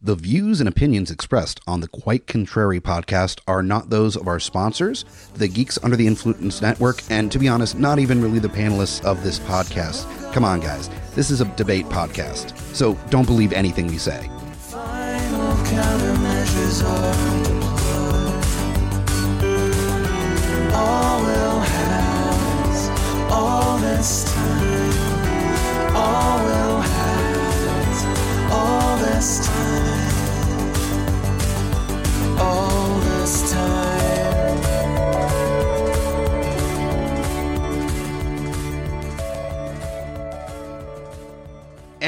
[0.00, 4.38] The views and opinions expressed on the Quite Contrary podcast are not those of our
[4.38, 8.46] sponsors, the Geeks Under the Influence Network, and to be honest, not even really the
[8.46, 10.06] panelists of this podcast.
[10.32, 10.88] Come on, guys.
[11.16, 14.30] This is a debate podcast, so don't believe anything we say.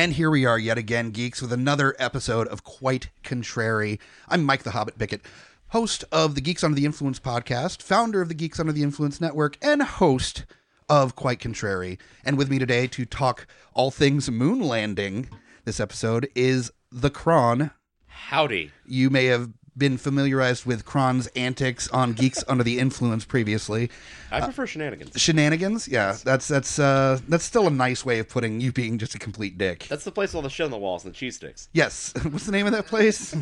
[0.00, 4.00] And here we are yet again, geeks, with another episode of Quite Contrary.
[4.28, 5.20] I'm Mike the Hobbit Bickett,
[5.68, 9.20] host of the Geeks Under the Influence podcast, founder of the Geeks Under the Influence
[9.20, 10.46] network, and host
[10.88, 11.98] of Quite Contrary.
[12.24, 15.28] And with me today to talk all things moon landing
[15.66, 17.70] this episode is the Kron.
[18.06, 18.72] Howdy.
[18.86, 19.50] You may have
[19.80, 23.90] been familiarized with Kron's antics on Geeks Under the Influence previously.
[24.30, 25.20] I prefer shenanigans.
[25.20, 29.16] Shenanigans, yeah, that's that's uh, that's still a nice way of putting you being just
[29.16, 29.86] a complete dick.
[29.88, 31.68] That's the place with all the shit on the walls and the cheese sticks.
[31.72, 32.12] Yes.
[32.30, 33.34] What's the name of that place?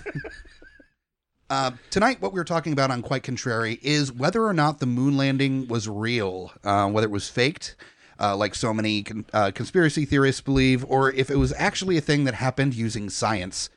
[1.50, 5.18] uh, tonight, what we're talking about on Quite Contrary is whether or not the moon
[5.18, 7.74] landing was real, uh, whether it was faked,
[8.20, 12.00] uh, like so many con- uh, conspiracy theorists believe, or if it was actually a
[12.00, 13.70] thing that happened using science.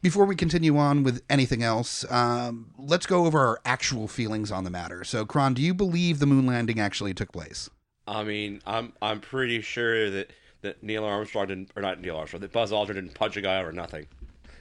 [0.00, 4.62] Before we continue on with anything else, um, let's go over our actual feelings on
[4.62, 5.02] the matter.
[5.02, 7.68] So, Kron, do you believe the moon landing actually took place?
[8.06, 10.30] I mean, I'm I'm pretty sure that,
[10.62, 13.60] that Neil Armstrong didn't, or not Neil Armstrong, that Buzz Aldrin didn't punch a guy
[13.60, 14.06] over nothing.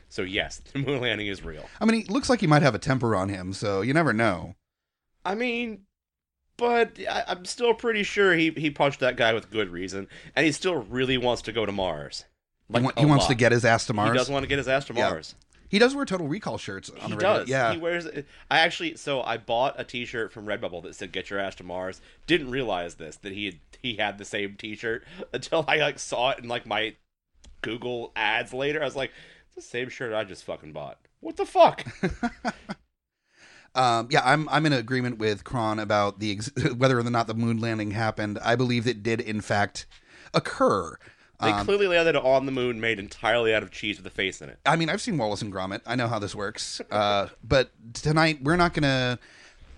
[0.10, 1.70] So yes, the moon landing is real.
[1.80, 4.14] I mean, he looks like he might have a temper on him, so you never
[4.14, 4.56] know.
[5.24, 5.82] I mean,
[6.58, 10.48] but I, I'm still pretty sure he he punched that guy with good reason, and
[10.48, 12.26] he still really wants to go to Mars.
[12.74, 14.12] He, wa- he wants to get his ass to Mars.
[14.12, 15.10] He does want to get his ass to Yeah.
[15.10, 15.36] Mars.
[15.70, 17.50] He does wear Total Recall shirts on He the does.
[17.50, 17.74] Yeah.
[17.74, 18.06] He wears.
[18.50, 18.96] I actually.
[18.96, 22.52] So I bought a T-shirt from Redbubble that said "Get your ass to Mars." Didn't
[22.52, 26.40] realize this that he had he had the same T-shirt until I like saw it
[26.40, 26.96] in like my
[27.62, 28.82] Google ads later.
[28.82, 29.12] I was like,
[29.48, 31.84] "It's the same shirt I just fucking bought." What the fuck?
[33.76, 37.36] Um, yeah, I'm I'm in agreement with Kron about the ex- whether or not the
[37.36, 38.40] moon landing happened.
[38.44, 39.86] I believe it did in fact
[40.34, 40.98] occur.
[41.40, 44.42] They Um, clearly landed on the moon made entirely out of cheese with a face
[44.42, 44.60] in it.
[44.66, 45.82] I mean, I've seen Wallace and Gromit.
[45.86, 46.82] I know how this works.
[46.90, 49.20] Uh, but tonight we're not going to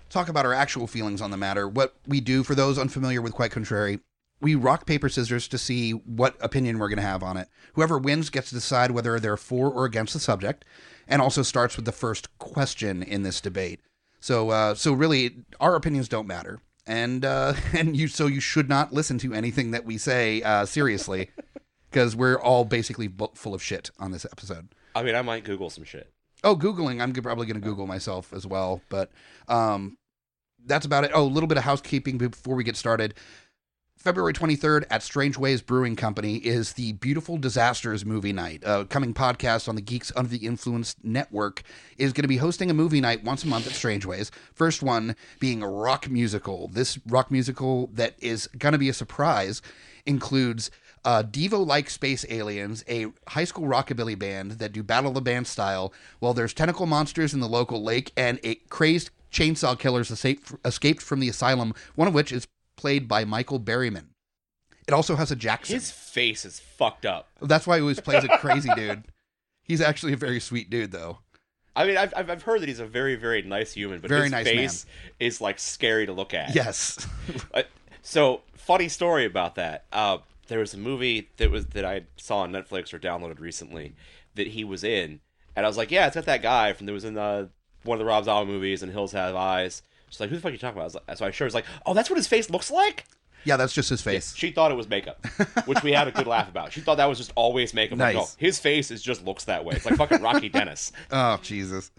[0.08, 1.68] talk about our actual feelings on the matter.
[1.68, 4.00] What we do for those unfamiliar with Quite Contrary,
[4.40, 7.48] we rock paper scissors to see what opinion we're going to have on it.
[7.74, 10.64] Whoever wins gets to decide whether they're for or against the subject,
[11.06, 13.80] and also starts with the first question in this debate.
[14.18, 18.68] So, uh, so really, our opinions don't matter, and uh, and you so you should
[18.68, 21.30] not listen to anything that we say uh, seriously,
[21.90, 24.68] because we're all basically bu- full of shit on this episode.
[24.94, 26.12] I mean, I might Google some shit.
[26.42, 27.02] Oh, googling.
[27.02, 29.10] I'm probably going to Google myself as well, but
[29.48, 29.98] um,
[30.64, 31.10] that's about it.
[31.14, 33.14] Oh, a little bit of housekeeping before we get started.
[34.00, 38.62] February 23rd at Strangeways Brewing Company is the Beautiful Disasters movie night.
[38.64, 41.62] A coming podcast on the Geeks Under the Influence network
[41.98, 44.30] is going to be hosting a movie night once a month at Strangeways.
[44.54, 46.68] First one being a rock musical.
[46.68, 49.60] This rock musical that is going to be a surprise
[50.06, 50.70] includes
[51.04, 55.46] uh, Devo like space aliens, a high school rockabilly band that do Battle the Band
[55.46, 61.02] style, while there's tentacle monsters in the local lake and a crazed chainsaw killers escaped
[61.02, 62.46] from the asylum, one of which is
[62.80, 64.06] played by Michael Berryman.
[64.88, 65.74] It also has a Jackson.
[65.74, 67.28] His face is fucked up.
[67.42, 69.04] That's why he always plays a crazy dude.
[69.62, 71.18] He's actually a very sweet dude, though.
[71.76, 74.22] I mean, I've, I've I've heard that he's a very, very nice human, but Very
[74.24, 74.86] his nice face
[75.20, 76.54] is like scary to look at.
[76.54, 77.06] Yes.
[77.54, 77.62] Uh,
[78.02, 79.84] so funny story about that.
[79.92, 80.18] Uh,
[80.48, 83.94] there was a movie that was that I saw on Netflix or downloaded recently
[84.34, 85.20] that he was in,
[85.54, 87.46] and I was like, yeah, it's got that guy from that was in uh,
[87.84, 89.82] one of the Rob Zombie movies and Hills Have Eyes.
[90.10, 90.94] She's like, who the fuck are you talking about?
[91.08, 93.06] I like, so I sure was like, oh, that's what his face looks like.
[93.44, 94.34] yeah, that's just his face.
[94.36, 95.24] She thought it was makeup,
[95.64, 96.72] which we had a good laugh about.
[96.72, 97.98] She thought that was just always makeup.
[97.98, 98.36] Like, Nice.
[98.38, 99.76] no, his face is just looks that way.
[99.76, 100.92] It's like fucking Rocky Dennis.
[101.10, 101.90] Oh Jesus!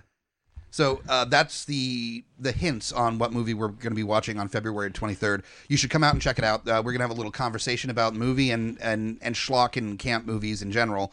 [0.74, 4.47] So uh, that's the the hints on what movie we're going to be watching on
[4.50, 5.44] February twenty third.
[5.68, 6.68] You should come out and check it out.
[6.68, 9.97] Uh, we're going to have a little conversation about movie and and and schlock and
[9.97, 11.12] camp movies in general.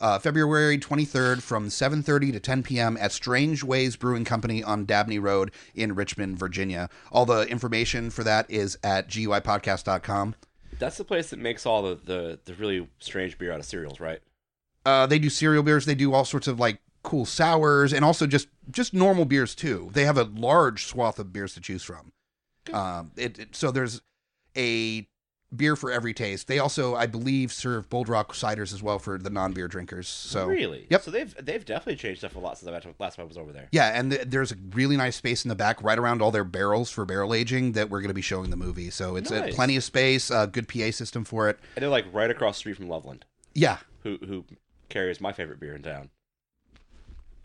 [0.00, 2.96] Uh, February twenty third from seven thirty to ten p.m.
[3.00, 6.90] at Strangeways Brewing Company on Dabney Road in Richmond, Virginia.
[7.12, 10.34] All the information for that is at guipodcast.com.
[10.78, 14.00] That's the place that makes all the, the, the really strange beer out of cereals,
[14.00, 14.18] right?
[14.84, 15.86] Uh, they do cereal beers.
[15.86, 19.90] They do all sorts of like cool sours and also just just normal beers too.
[19.92, 22.12] They have a large swath of beers to choose from.
[22.72, 24.02] Um, it, it- so there's
[24.56, 25.06] a
[25.56, 26.46] beer for every taste.
[26.48, 30.08] They also, I believe, serve Bold Rock ciders as well for the non-beer drinkers.
[30.08, 31.02] So really, Yep.
[31.02, 33.52] So they've they've definitely changed stuff a lot since the last time I was over
[33.52, 33.68] there.
[33.72, 36.44] Yeah, and th- there's a really nice space in the back, right around all their
[36.44, 38.90] barrels for barrel aging that we're going to be showing the movie.
[38.90, 39.54] So it's uh, Nice.
[39.54, 41.58] plenty of space, uh, good PA system for it.
[41.76, 43.24] And they're like right across the street from Loveland,
[43.54, 43.78] Yeah.
[44.02, 44.44] who who
[44.88, 46.10] carries my favorite beer in town.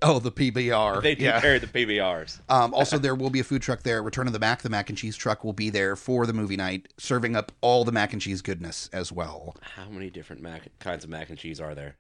[0.02, 1.02] Oh, the PBR.
[1.02, 1.42] They do yeah.
[1.42, 2.40] carry the PBRs.
[2.50, 4.02] Um, also, there will be a food truck there.
[4.02, 6.58] Return of the Mac, the mac and cheese truck, will be there for the movie
[6.58, 9.56] night, serving up all the mac and cheese goodness as well.
[9.62, 11.98] How many different mac kinds of mac and cheese are there?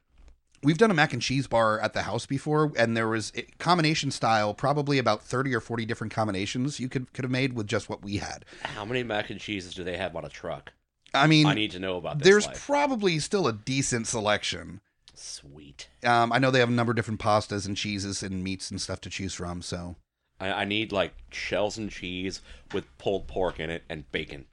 [0.61, 4.11] We've done a mac and cheese bar at the house before, and there was combination
[4.11, 7.89] style, probably about thirty or forty different combinations you could could have made with just
[7.89, 8.43] what we had.
[8.63, 10.73] How many mac and cheeses do they have on a truck?
[11.13, 12.27] I mean, I need to know about this.
[12.27, 12.65] there's life.
[12.65, 14.81] probably still a decent selection.
[15.19, 15.89] Sweet.
[16.03, 18.79] Um, I know they have a number of different pastas and cheeses and meats and
[18.81, 19.61] stuff to choose from.
[19.61, 19.95] So
[20.39, 22.41] I, I need like shells and cheese
[22.73, 24.45] with pulled pork in it and bacon.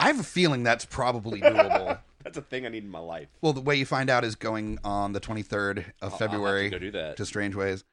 [0.00, 1.98] I have a feeling that's probably doable.
[2.24, 3.28] That's a thing I need in my life.
[3.40, 6.18] well, the way you find out is going on the 23rd of I'll- I'll have
[6.18, 7.16] to February go do that.
[7.16, 7.84] to Strangeways.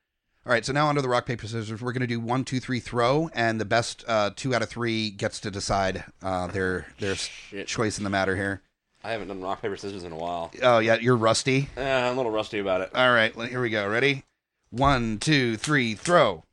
[0.46, 2.60] All right, so now under the rock paper scissors, we're going to do one, two,
[2.60, 6.88] three, throw, and the best uh, two out of three gets to decide uh, their
[7.00, 7.20] their s-
[7.50, 7.68] Shit.
[7.68, 8.62] choice in the matter here.
[9.06, 10.52] I haven't done rock paper scissors in a while.
[10.64, 11.70] Oh yeah, you're rusty.
[11.78, 12.90] Eh, I'm a little rusty about it.
[12.96, 13.88] All right, here we go.
[13.88, 14.24] Ready?
[14.72, 16.44] One, two, three, throw.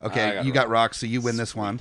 [0.00, 1.80] Okay, got you got rocks, so you win this one.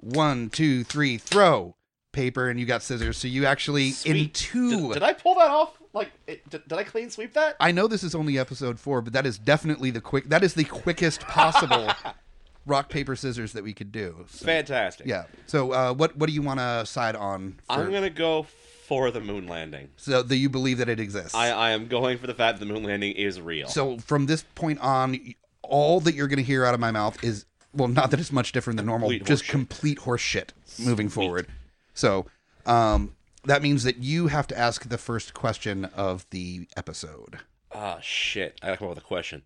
[0.00, 1.74] One, two, three, throw.
[2.12, 4.88] Paper, and you got scissors, so you actually in two.
[4.88, 5.78] Did, did I pull that off?
[5.92, 7.56] Like, it, did, did I clean sweep that?
[7.60, 10.28] I know this is only episode four, but that is definitely the quick.
[10.28, 11.90] That is the quickest possible
[12.66, 14.26] rock paper scissors that we could do.
[14.30, 15.06] So, Fantastic.
[15.06, 15.24] yeah.
[15.46, 17.58] So, uh, what what do you want to side on?
[17.66, 18.46] For, I'm gonna go
[18.88, 19.90] for the moon landing.
[19.96, 21.34] So that you believe that it exists.
[21.34, 23.68] I, I am going for the fact that the moon landing is real.
[23.68, 27.22] So from this point on, all that you're going to hear out of my mouth
[27.22, 27.44] is
[27.74, 31.22] well, not that it's much different than normal, Complete just complete horse shit moving Sweet.
[31.24, 31.46] forward.
[31.92, 32.24] So,
[32.64, 33.14] um,
[33.44, 37.40] that means that you have to ask the first question of the episode.
[37.72, 38.58] Ah, shit.
[38.62, 39.42] I gotta come up with a question.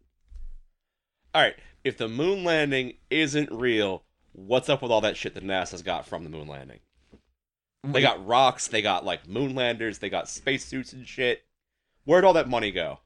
[1.34, 5.82] Alright, if the moon landing isn't real, what's up with all that shit that NASA's
[5.82, 6.78] got from the moon landing?
[7.84, 11.44] They got rocks, they got like moonlanders, they got spacesuits and shit.
[12.04, 13.00] Where'd all that money go?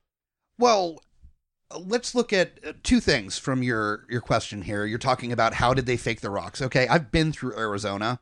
[0.59, 1.01] Well,
[1.79, 4.85] let's look at uh, two things from your your question here.
[4.85, 6.61] You're talking about how did they fake the rocks?
[6.61, 8.21] Okay, I've been through Arizona.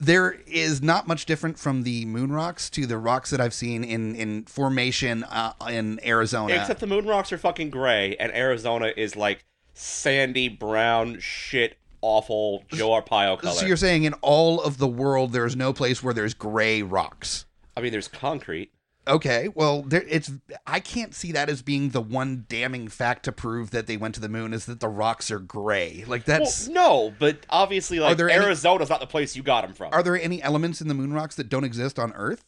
[0.00, 3.84] There is not much different from the moon rocks to the rocks that I've seen
[3.84, 6.54] in in formation uh, in Arizona.
[6.54, 9.44] Except the moon rocks are fucking gray, and Arizona is like
[9.74, 13.54] sandy, brown, shit, awful Joe Arpaio color.
[13.54, 17.46] so you're saying in all of the world there's no place where there's gray rocks.
[17.76, 18.70] I mean, there's concrete.
[19.08, 20.30] Okay, well, there, it's
[20.64, 24.14] I can't see that as being the one damning fact to prove that they went
[24.14, 26.04] to the moon is that the rocks are gray.
[26.06, 29.62] Like that's well, no, but obviously, like there any- Arizona's not the place you got
[29.62, 29.92] them from.
[29.92, 32.44] Are there any elements in the moon rocks that don't exist on Earth?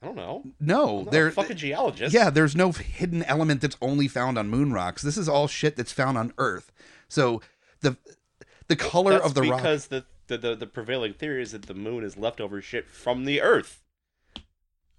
[0.00, 0.44] I don't know.
[0.60, 1.26] No, I'm not there.
[1.26, 2.14] a fucking geologist.
[2.14, 5.02] Yeah, there's no hidden element that's only found on moon rocks.
[5.02, 6.70] This is all shit that's found on Earth.
[7.08, 7.42] So
[7.80, 7.96] the
[8.68, 9.58] the color That's of the rock.
[9.60, 13.24] because the, the, the the prevailing theory is that the moon is leftover shit from
[13.24, 13.82] the Earth.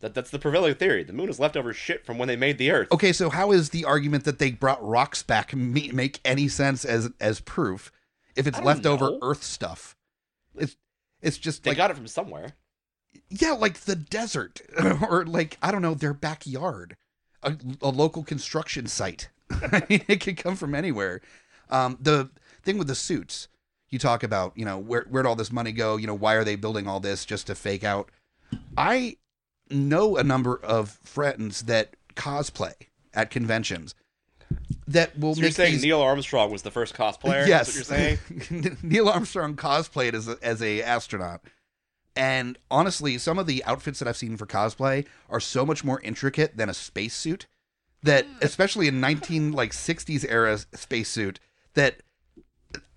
[0.01, 1.03] That that's the prevailing theory.
[1.03, 2.87] The moon is leftover shit from when they made the Earth.
[2.91, 6.85] Okay, so how is the argument that they brought rocks back me- make any sense
[6.85, 7.91] as as proof
[8.35, 9.19] if it's leftover know.
[9.21, 9.95] Earth stuff?
[10.55, 10.77] It's
[11.21, 12.53] it's just They like got it from somewhere.
[13.29, 14.61] yeah, like the desert
[15.09, 16.95] or like I don't know their backyard,
[17.43, 19.29] a, a local construction site.
[19.51, 21.19] I mean, it could come from anywhere.
[21.69, 22.29] Um, the
[22.63, 23.49] thing with the suits,
[23.89, 25.97] you talk about, you know, where where'd all this money go?
[25.97, 28.09] You know, why are they building all this just to fake out?
[28.77, 29.17] I
[29.69, 32.73] know a number of friends that cosplay
[33.13, 33.95] at conventions
[34.87, 37.47] that will So you're make saying these Neil Armstrong was the first cosplayer?
[37.47, 38.77] Yes, what you're saying?
[38.83, 41.41] Neil Armstrong cosplayed as a, as a astronaut,
[42.15, 46.01] and honestly, some of the outfits that I've seen for cosplay are so much more
[46.01, 47.47] intricate than a spacesuit.
[48.01, 51.39] That especially in nineteen like sixties era spacesuit,
[51.73, 52.01] that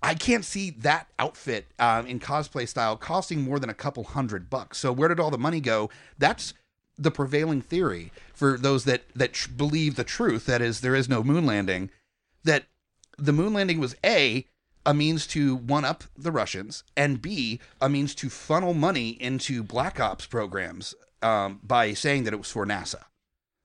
[0.03, 4.49] I can't see that outfit um, in cosplay style costing more than a couple hundred
[4.49, 4.77] bucks.
[4.77, 5.89] So where did all the money go?
[6.17, 6.53] That's
[6.97, 10.45] the prevailing theory for those that that tr- believe the truth.
[10.45, 11.89] That is, there is no moon landing.
[12.43, 12.65] That
[13.17, 14.45] the moon landing was a
[14.85, 19.63] a means to one up the Russians, and b a means to funnel money into
[19.63, 23.05] black ops programs um, by saying that it was for NASA.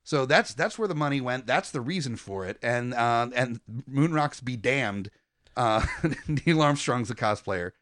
[0.05, 1.47] So that's that's where the money went.
[1.47, 2.59] That's the reason for it.
[2.63, 5.11] And uh, and moon rocks be damned.
[5.59, 5.85] Uh,
[6.29, 7.73] Neil Armstrong's a cosplayer.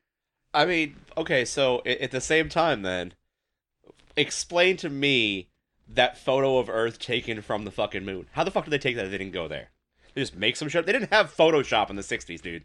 [0.54, 3.12] I mean, okay, so at the same time, then,
[4.16, 5.50] explain to me
[5.86, 8.26] that photo of Earth taken from the fucking moon.
[8.32, 9.68] How the fuck did they take that if they didn't go there?
[10.14, 10.86] They just make some shit.
[10.86, 12.64] They didn't have Photoshop in the 60s, dude.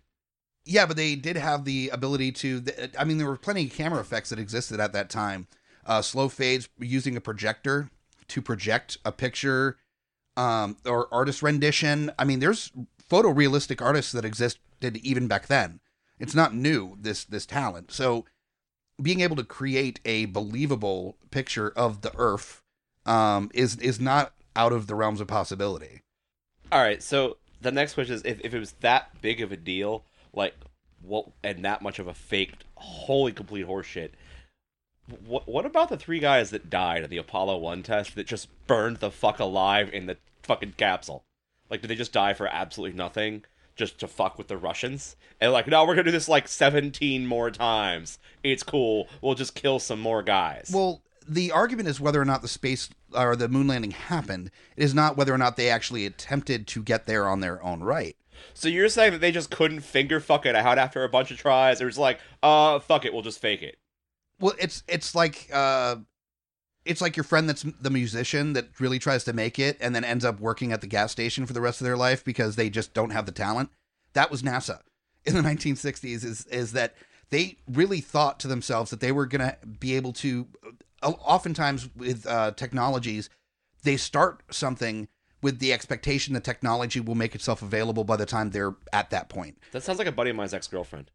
[0.64, 2.64] Yeah, but they did have the ability to.
[2.98, 5.48] I mean, there were plenty of camera effects that existed at that time.
[5.86, 7.90] uh, slow fades using a projector
[8.30, 9.78] to project a picture
[10.38, 12.12] um, or artist rendition.
[12.18, 12.72] I mean, there's
[13.10, 14.26] photorealistic artists that
[14.82, 15.80] existed even back then.
[16.20, 17.92] It's not new this this talent.
[17.92, 18.26] So
[19.02, 22.62] being able to create a believable picture of the Earth
[23.06, 26.02] um, is is not out of the realms of possibility.
[26.72, 29.58] All right, so the next question is: if, if it was that big of a
[29.58, 30.54] deal, like
[31.02, 34.12] what, and that much of a faked, holy complete horseshit,
[35.26, 38.48] what what about the three guys that died in the Apollo One test that just
[38.68, 41.24] burned the fuck alive in the fucking capsule?
[41.70, 43.46] Like, did they just die for absolutely nothing?
[43.82, 47.26] Just to fuck with the Russians, and like, no, we're gonna do this like seventeen
[47.26, 48.20] more times.
[48.44, 49.08] It's cool.
[49.24, 50.70] We'll just kill some more guys.
[50.72, 54.52] Well, the argument is whether or not the space or the moon landing happened.
[54.78, 57.82] It is not whether or not they actually attempted to get there on their own
[57.82, 58.16] right.
[58.54, 61.40] So you're saying that they just couldn't finger fuck it out after a bunch of
[61.40, 61.82] tries?
[61.82, 63.80] It was like, uh, fuck it, we'll just fake it.
[64.40, 65.96] Well, it's it's like uh,
[66.86, 70.04] it's like your friend that's the musician that really tries to make it and then
[70.04, 72.70] ends up working at the gas station for the rest of their life because they
[72.70, 73.70] just don't have the talent.
[74.14, 74.80] That was NASA
[75.26, 76.24] in the 1960s.
[76.24, 76.96] Is is that
[77.30, 80.48] they really thought to themselves that they were going to be able to.
[81.02, 83.30] uh, Oftentimes with uh, technologies,
[83.84, 85.08] they start something
[85.42, 89.30] with the expectation that technology will make itself available by the time they're at that
[89.30, 89.58] point.
[89.72, 91.10] That sounds like a buddy of mine's ex girlfriend.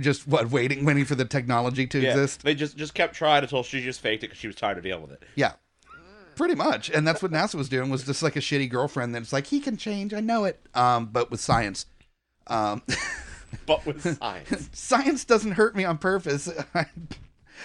[0.00, 2.42] Just what waiting, waiting for the technology to exist.
[2.42, 4.84] They just just kept trying until she just faked it because she was tired of
[4.84, 5.22] dealing with it.
[5.34, 5.52] Yeah.
[6.36, 6.90] Pretty much.
[6.90, 9.60] And that's what NASA was doing was just like a shitty girlfriend that's like, he
[9.60, 10.60] can change, I know it.
[10.74, 11.86] Um, but with science.
[12.46, 12.82] Um
[13.66, 14.70] But with science.
[14.72, 16.48] science doesn't hurt me on purpose.
[16.74, 16.86] I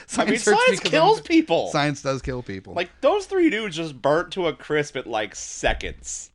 [0.05, 1.69] science mean, science kills I'm- people.
[1.69, 2.73] Science does kill people.
[2.73, 6.31] Like those three dudes just burnt to a crisp at like seconds.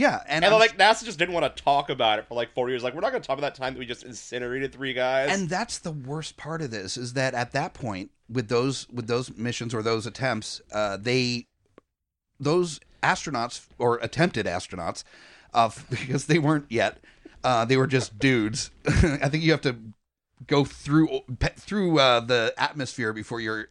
[0.00, 2.70] Yeah, and, And, like NASA just didn't want to talk about it for like four
[2.70, 2.82] years.
[2.82, 5.28] Like we're not going to talk about that time that we just incinerated three guys.
[5.30, 9.08] and that's the worst part of this is that at that point with those with
[9.08, 11.48] those missions or those attempts, uh, they
[12.38, 15.04] those astronauts or attempted astronauts,
[15.52, 17.04] uh, because they weren't yet,
[17.44, 18.70] uh, they were just dudes.
[18.86, 19.76] I think you have to
[20.46, 23.68] go through pe- through uh, the atmosphere before you're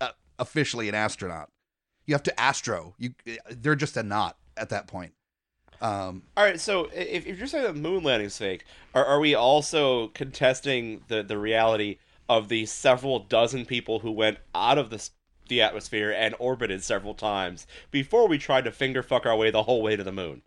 [0.00, 1.50] uh, officially an astronaut.
[2.04, 2.96] You have to astro.
[2.98, 3.14] You
[3.48, 5.12] they're just a knot at that point.
[5.82, 9.34] Um, All right, so if, if you're saying that moon landing's fake, are, are we
[9.34, 11.98] also contesting the, the reality
[12.28, 15.10] of the several dozen people who went out of the
[15.48, 19.64] the atmosphere and orbited several times before we tried to finger fuck our way the
[19.64, 20.40] whole way to the moon?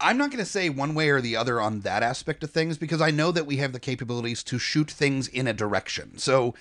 [0.00, 2.76] I'm not going to say one way or the other on that aspect of things
[2.76, 6.18] because I know that we have the capabilities to shoot things in a direction.
[6.18, 6.54] So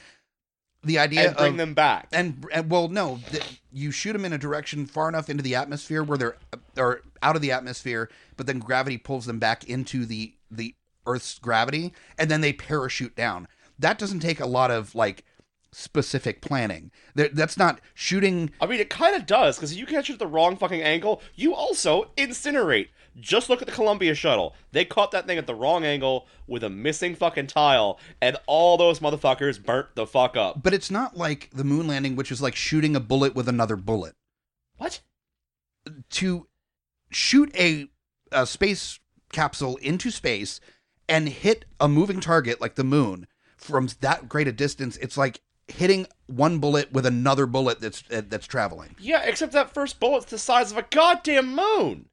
[0.83, 2.07] the idea and bring of them back.
[2.11, 5.55] and, and well, no, th- you shoot them in a direction far enough into the
[5.55, 6.37] atmosphere where they're
[6.77, 10.75] or out of the atmosphere, but then gravity pulls them back into the the
[11.05, 13.47] Earth's gravity, and then they parachute down.
[13.79, 15.25] That doesn't take a lot of like
[15.73, 16.91] specific planning.
[17.15, 18.51] That that's not shooting.
[18.61, 20.81] I mean, it kind of does, because if you catch it at the wrong fucking
[20.81, 22.89] angle, you also incinerate.
[23.19, 24.55] Just look at the Columbia shuttle.
[24.71, 28.77] They caught that thing at the wrong angle with a missing fucking tile, and all
[28.77, 30.63] those motherfuckers burnt the fuck up.
[30.63, 33.75] But it's not like the moon landing, which is like shooting a bullet with another
[33.75, 34.15] bullet.
[34.77, 35.01] What?
[36.09, 36.47] to
[37.11, 37.87] shoot a,
[38.31, 38.99] a space
[39.31, 40.59] capsule into space
[41.09, 43.27] and hit a moving target like the moon
[43.57, 48.21] from that great a distance it's like hitting one bullet with another bullet that's uh,
[48.27, 52.07] that's traveling Yeah, except that first bullet's the size of a goddamn moon.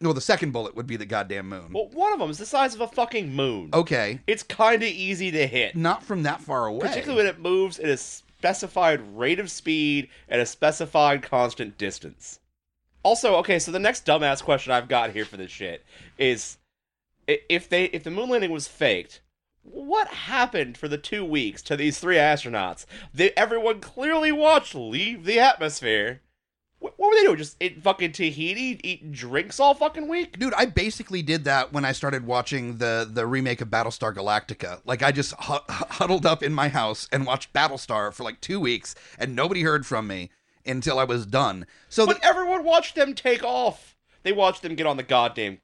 [0.00, 2.46] no the second bullet would be the goddamn moon Well, one of them is the
[2.46, 3.70] size of a fucking moon.
[3.72, 7.40] okay It's kind of easy to hit, not from that far away particularly when it
[7.40, 12.38] moves at a specified rate of speed at a specified constant distance.
[13.02, 15.84] Also, okay, so the next dumbass question I've got here for this shit
[16.18, 16.58] is
[17.26, 19.20] if they if the moon landing was faked,
[19.70, 25.24] what happened for the 2 weeks to these three astronauts that everyone clearly watched leave
[25.24, 26.22] the atmosphere?
[26.78, 27.38] What, what were they doing?
[27.38, 30.38] Just in fucking Tahiti eating drinks all fucking week?
[30.38, 34.80] Dude, I basically did that when I started watching the the remake of Battlestar Galactica.
[34.84, 38.60] Like I just hu- huddled up in my house and watched Battlestar for like 2
[38.60, 40.30] weeks and nobody heard from me
[40.64, 41.66] until I was done.
[41.88, 43.96] So But the, everyone watched them take off.
[44.22, 45.60] They watched them get on the goddamn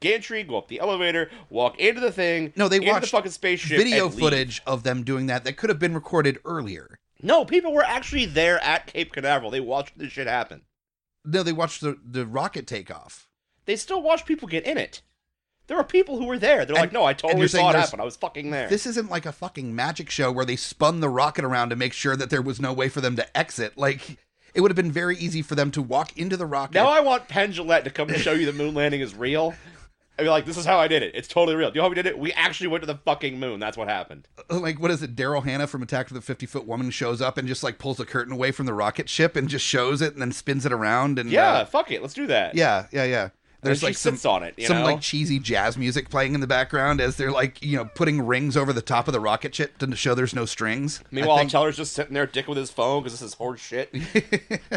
[0.00, 2.52] gantry, go up the elevator, walk into the thing.
[2.56, 3.78] No, they into the watched fucking spaceship.
[3.78, 4.20] video and leave.
[4.24, 6.98] footage of them doing that that could have been recorded earlier.
[7.22, 9.50] No, people were actually there at Cape Canaveral.
[9.50, 10.62] They watched this shit happen.
[11.24, 13.26] No, they watched the, the rocket take off.
[13.64, 15.02] They still watched people get in it.
[15.66, 16.64] There were people who were there.
[16.64, 17.98] They're And- like, no, I totally saw it happen.
[18.00, 18.68] I was fucking there.
[18.68, 21.92] This isn't like a fucking magic show where they spun the rocket around to make
[21.92, 23.76] sure that there was no way for them to exit.
[23.76, 24.18] Like
[24.54, 26.74] it would have been very easy for them to walk into the rocket.
[26.74, 29.54] now I want Penn Jillette to come to show you the moon landing is real.
[30.18, 31.14] And be like, this is how I did it.
[31.14, 31.70] It's totally real.
[31.70, 32.18] Do you know how we did it?
[32.18, 33.60] We actually went to the fucking moon.
[33.60, 34.26] That's what happened.
[34.48, 37.36] like what is it daryl hannah from attack of the 50 foot woman shows up
[37.36, 40.12] and just like pulls the curtain away from the rocket ship and just shows it
[40.14, 42.00] and then spins it around and Yeah, uh, fuck it.
[42.00, 42.54] Let's do that.
[42.54, 43.28] yeah yeah yeah
[43.62, 44.84] there's like some, on it, you some know?
[44.84, 48.56] like cheesy jazz music playing in the background as they're like you know putting rings
[48.56, 51.92] over the top of the rocket ship to show there's no strings Meanwhile, Teller's just
[51.92, 53.90] sitting there, dick with his phone because this is horse shit.
[53.92, 54.12] He's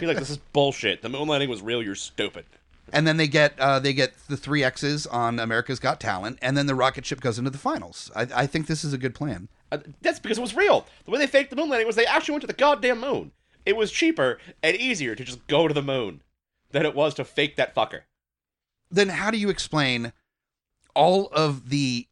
[0.01, 1.01] like, this is bullshit.
[1.01, 1.84] The moon landing was real.
[1.84, 2.46] You're stupid.
[2.93, 6.58] And then they get uh, they get the three X's on America's Got Talent, and
[6.58, 8.12] then the rocket ship goes into the finals.
[8.15, 9.50] I, I think this is a good plan.
[9.72, 10.86] Uh, that's because it was real.
[11.05, 13.31] The way they faked the moon landing was they actually went to the goddamn moon.
[13.65, 16.22] It was cheaper and easier to just go to the moon
[16.72, 18.01] than it was to fake that fucker.
[18.89, 20.13] Then how do you explain
[20.96, 22.08] all of the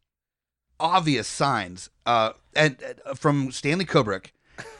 [0.78, 4.30] obvious signs uh, and uh, from Stanley Kubrick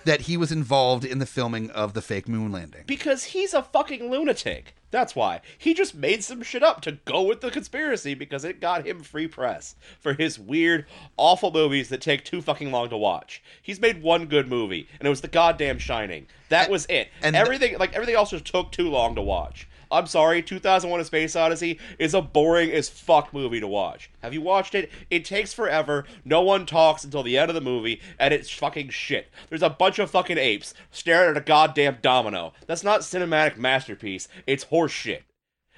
[0.04, 2.84] that he was involved in the filming of the fake moon landing?
[2.86, 4.74] Because he's a fucking lunatic.
[4.90, 5.42] That's why.
[5.58, 9.00] He just made some shit up to go with the conspiracy because it got him
[9.00, 10.86] free press for his weird,
[11.18, 13.42] awful movies that take too fucking long to watch.
[13.62, 16.26] He's made one good movie, and it was The Goddamn Shining.
[16.48, 17.08] That was it.
[17.22, 19.68] and And th- everything, like, everything else just took too long to watch.
[19.90, 24.10] I'm sorry, 2001 A Space Odyssey is a boring as fuck movie to watch.
[24.22, 24.90] Have you watched it?
[25.10, 26.04] It takes forever.
[26.24, 29.28] No one talks until the end of the movie, and it's fucking shit.
[29.48, 32.52] There's a bunch of fucking apes staring at a goddamn domino.
[32.66, 34.28] That's not cinematic masterpiece.
[34.46, 35.22] It's horseshit.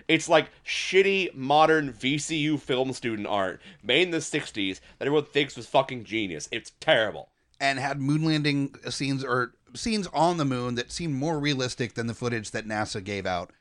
[0.08, 5.56] It's like shitty modern VCU film student art made in the 60s that everyone thinks
[5.56, 6.48] was fucking genius.
[6.50, 7.28] It's terrible.
[7.60, 12.06] and had moon landing scenes or scenes on the moon that seemed more realistic than
[12.08, 13.52] the footage that NASA gave out.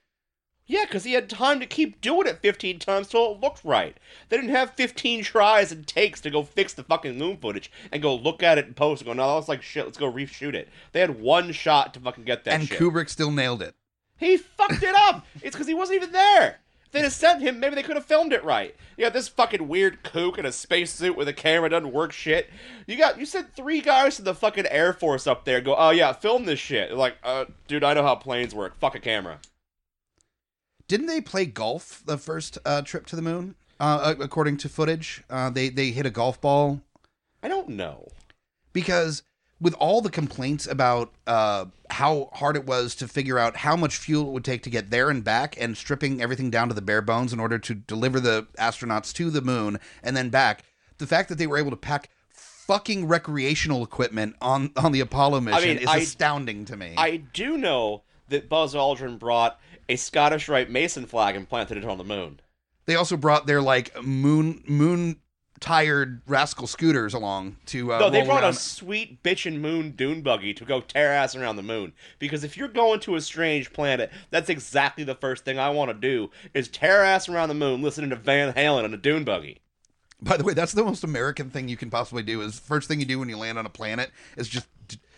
[0.69, 3.97] Yeah, because he had time to keep doing it 15 times till it looked right.
[4.29, 8.03] They didn't have 15 tries and takes to go fix the fucking moon footage and
[8.03, 10.11] go look at it and post and go, no, that was like shit, let's go
[10.11, 10.69] reshoot it.
[10.91, 12.79] They had one shot to fucking get that and shit.
[12.79, 13.73] Kubrick still nailed it.
[14.17, 15.25] He fucked it up.
[15.41, 16.59] It's because he wasn't even there.
[16.85, 18.75] If they'd have sent him, maybe they could have filmed it right.
[18.95, 22.47] You got this fucking weird kook in a spacesuit with a camera doesn't work shit.
[22.85, 25.61] You got you sent three guys to the fucking Air Force up there.
[25.61, 26.89] Go, oh yeah, film this shit.
[26.89, 28.79] They're like, uh, dude, I know how planes work.
[28.79, 29.39] Fuck a camera.
[30.89, 33.55] Didn't they play golf the first uh, trip to the moon?
[33.79, 36.81] Uh, according to footage, uh, they they hit a golf ball
[37.41, 38.09] I don't know.
[38.73, 39.23] because
[39.61, 43.97] with all the complaints about uh, how hard it was to figure out how much
[43.97, 46.81] fuel it would take to get there and back, and stripping everything down to the
[46.81, 50.63] bare bones in order to deliver the astronauts to the moon and then back,
[50.97, 55.39] the fact that they were able to pack fucking recreational equipment on on the Apollo
[55.41, 56.95] mission mean, is I- astounding to me.
[56.97, 59.59] I do know that Buzz Aldrin brought
[59.89, 62.39] a Scottish Rite Mason flag and planted it on the moon.
[62.85, 65.17] they also brought their like moon moon
[65.59, 68.51] tired rascal scooters along to uh, No, they brought around.
[68.51, 71.91] a sweet bitchin' moon dune buggy to go tear ass around the moon.
[72.17, 75.89] Because if you're going to a strange planet, that's exactly the first thing I want
[75.91, 79.25] to do is tear ass around the moon listening to Van Halen in a dune
[79.25, 79.59] buggy.
[80.21, 82.39] By the way, that's the most American thing you can possibly do.
[82.41, 84.67] Is first thing you do when you land on a planet is just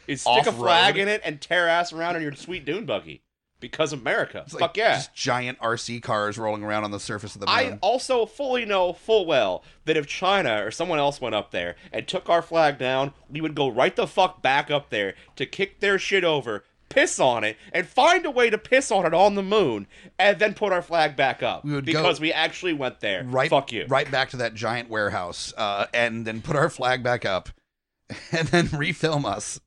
[0.08, 0.54] Is stick a Off-road.
[0.56, 3.22] flag in it and tear ass around in your sweet dune buggy.
[3.62, 4.42] Because America.
[4.46, 4.96] it's like Fuck yeah.
[4.96, 7.56] just giant RC cars rolling around on the surface of the moon.
[7.56, 11.76] I also fully know full well that if China or someone else went up there
[11.94, 15.46] and took our flag down, we would go right the fuck back up there to
[15.46, 19.14] kick their shit over, piss on it, and find a way to piss on it
[19.14, 19.88] on the moon,
[20.20, 21.64] and then put our flag back up.
[21.64, 23.24] We would because we actually went there.
[23.24, 23.86] right, Fuck you.
[23.88, 27.50] right back to that giant warehouse, uh, and then put our flag back up,
[28.32, 29.60] and then refilm us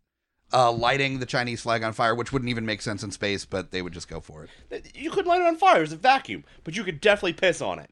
[0.55, 3.73] uh, lighting the Chinese flag on fire, which wouldn't even make sense in space, but
[3.73, 4.90] they would just go for it.
[4.95, 5.79] You couldn't light it on fire.
[5.79, 6.45] It was a vacuum.
[6.62, 7.90] But you could definitely piss on it.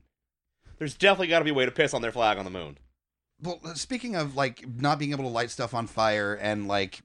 [0.78, 2.78] There's definitely got to be a way to piss on their flag on the moon.
[3.42, 7.02] Well, speaking of like not being able to light stuff on fire and like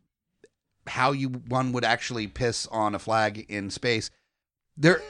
[0.86, 4.12] how you one would actually piss on a flag in space,
[4.78, 5.02] there,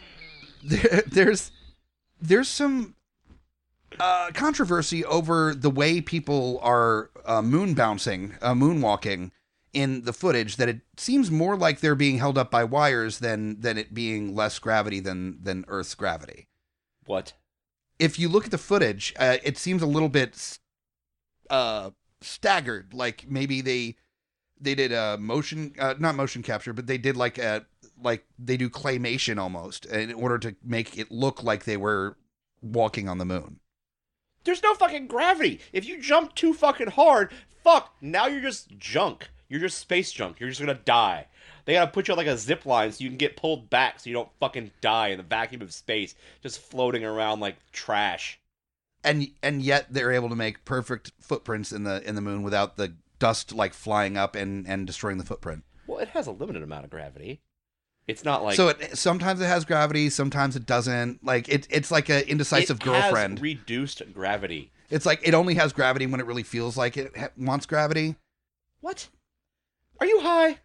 [0.62, 1.50] there there's
[2.20, 2.94] there's some
[3.98, 9.30] uh, controversy over the way people are uh, moon bouncing, uh, moonwalking
[9.72, 10.56] in the footage.
[10.56, 14.34] That it seems more like they're being held up by wires than than it being
[14.34, 16.48] less gravity than than Earth's gravity
[17.06, 17.34] What?
[17.98, 20.58] if you look at the footage, uh, it seems a little bit
[21.50, 22.94] uh, staggered.
[22.94, 23.96] Like maybe they
[24.60, 27.66] they did a motion, uh, not motion capture, but they did like a
[28.00, 32.16] like they do claymation almost in order to make it look like they were
[32.62, 33.60] walking on the moon.
[34.44, 35.60] There's no fucking gravity.
[35.72, 37.32] If you jump too fucking hard,
[37.64, 39.28] fuck, now you're just junk.
[39.48, 40.40] You're just space junk.
[40.40, 41.26] You're just gonna die.
[41.64, 44.00] They gotta put you on like a zip line so you can get pulled back
[44.00, 48.40] so you don't fucking die in the vacuum of space, just floating around like trash.
[49.04, 52.76] And and yet they're able to make perfect footprints in the in the moon without
[52.76, 55.64] the dust like flying up and and destroying the footprint.
[55.86, 57.40] Well, it has a limited amount of gravity.
[58.06, 61.22] It's not like so it sometimes it has gravity, sometimes it doesn't.
[61.24, 63.38] Like it, it's like a indecisive it girlfriend.
[63.38, 64.72] Has reduced gravity.
[64.88, 68.16] it's like it only has gravity when it really feels like it ha- wants gravity.
[68.80, 69.08] What?
[70.00, 70.58] Are you high?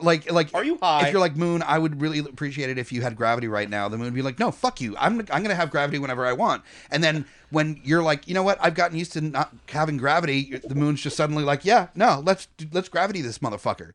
[0.00, 1.06] Like like Are you high?
[1.06, 3.88] if you're like Moon, I would really appreciate it if you had gravity right now.
[3.88, 4.96] The Moon would be like, no, fuck you.
[4.96, 6.62] I'm I'm gonna have gravity whenever I want.
[6.90, 10.60] And then when you're like, you know what, I've gotten used to not having gravity.
[10.64, 13.92] The Moon's just suddenly like, yeah, no, let's let's gravity this motherfucker.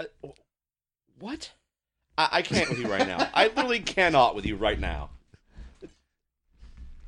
[0.00, 0.06] Uh,
[1.20, 1.52] what?
[2.18, 3.28] I, I can't with you right now.
[3.34, 5.10] I literally cannot with you right now.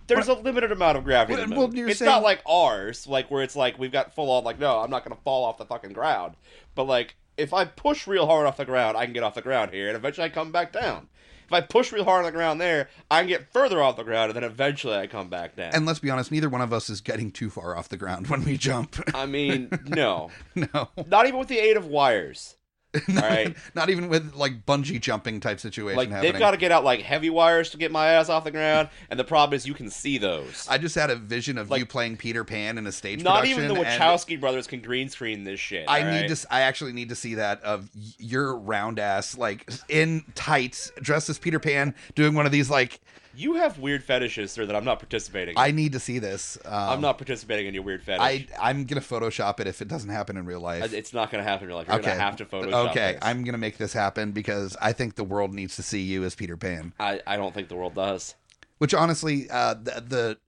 [0.06, 1.44] There's a limited amount of gravity.
[1.44, 4.44] the Well, it's saying- not like ours, like where it's like we've got full on
[4.44, 6.34] like no, I'm not gonna fall off the fucking ground.
[6.74, 9.42] But like if I push real hard off the ground, I can get off the
[9.42, 11.08] ground here, and eventually I come back down.
[11.44, 14.02] If I push real hard on the ground there, I can get further off the
[14.02, 15.70] ground, and then eventually I come back down.
[15.74, 18.26] And let's be honest, neither one of us is getting too far off the ground
[18.30, 18.96] when we jump.
[19.14, 22.56] I mean, no, no, not even with the aid of wires.
[23.08, 23.56] not, right.
[23.74, 26.32] not even with like bungee jumping type situation Like happening.
[26.32, 28.88] they've got to get out like heavy wires to get my ass off the ground,
[29.10, 30.66] and the problem is you can see those.
[30.70, 33.44] I just had a vision of Like- you playing Peter Pan in a stage Not
[33.44, 35.84] even the and Wachowski brothers can green screen this shit.
[35.88, 36.46] I all need to.
[36.50, 41.38] I actually need to see that of your round ass, like in tights, dressed as
[41.38, 42.70] Peter Pan, doing one of these.
[42.70, 43.00] Like,
[43.36, 45.52] You have weird fetishes, sir, that I'm not participating.
[45.52, 45.58] in.
[45.58, 46.56] I need to see this.
[46.64, 48.20] Um, I'm not participating in your weird fetish.
[48.20, 50.92] I I'm gonna Photoshop it if it doesn't happen in real life.
[50.92, 51.86] It's not going to happen in real life.
[51.88, 52.06] You're okay.
[52.06, 52.90] going to have to Photoshop.
[52.90, 53.20] okay, this.
[53.22, 56.34] I'm gonna make this happen because I think the world needs to see you as
[56.34, 56.92] Peter Pan.
[56.98, 58.34] I, I don't think the world does.
[58.78, 60.38] Which honestly, uh, the, the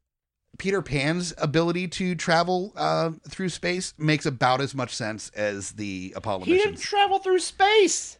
[0.59, 6.13] Peter Pan's ability to travel uh, through space makes about as much sense as the
[6.17, 6.83] Apollo He didn't missions.
[6.89, 8.18] travel through space.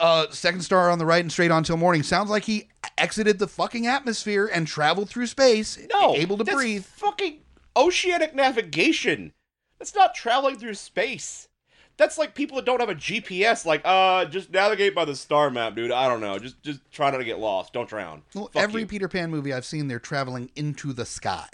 [0.00, 2.02] Uh, second star on the right and straight on till morning.
[2.02, 6.56] Sounds like he exited the fucking atmosphere and traveled through space, No, able to that's
[6.56, 6.84] breathe.
[6.84, 7.38] Fucking
[7.76, 9.32] oceanic navigation.
[9.78, 11.48] That's not traveling through space.
[11.96, 13.66] That's like people that don't have a GPS.
[13.66, 15.92] Like, uh, just navigate by the star map, dude.
[15.92, 16.38] I don't know.
[16.38, 17.74] Just, just try not to get lost.
[17.74, 18.22] Don't drown.
[18.34, 18.86] Well, Fuck every you.
[18.86, 21.48] Peter Pan movie I've seen, they're traveling into the sky.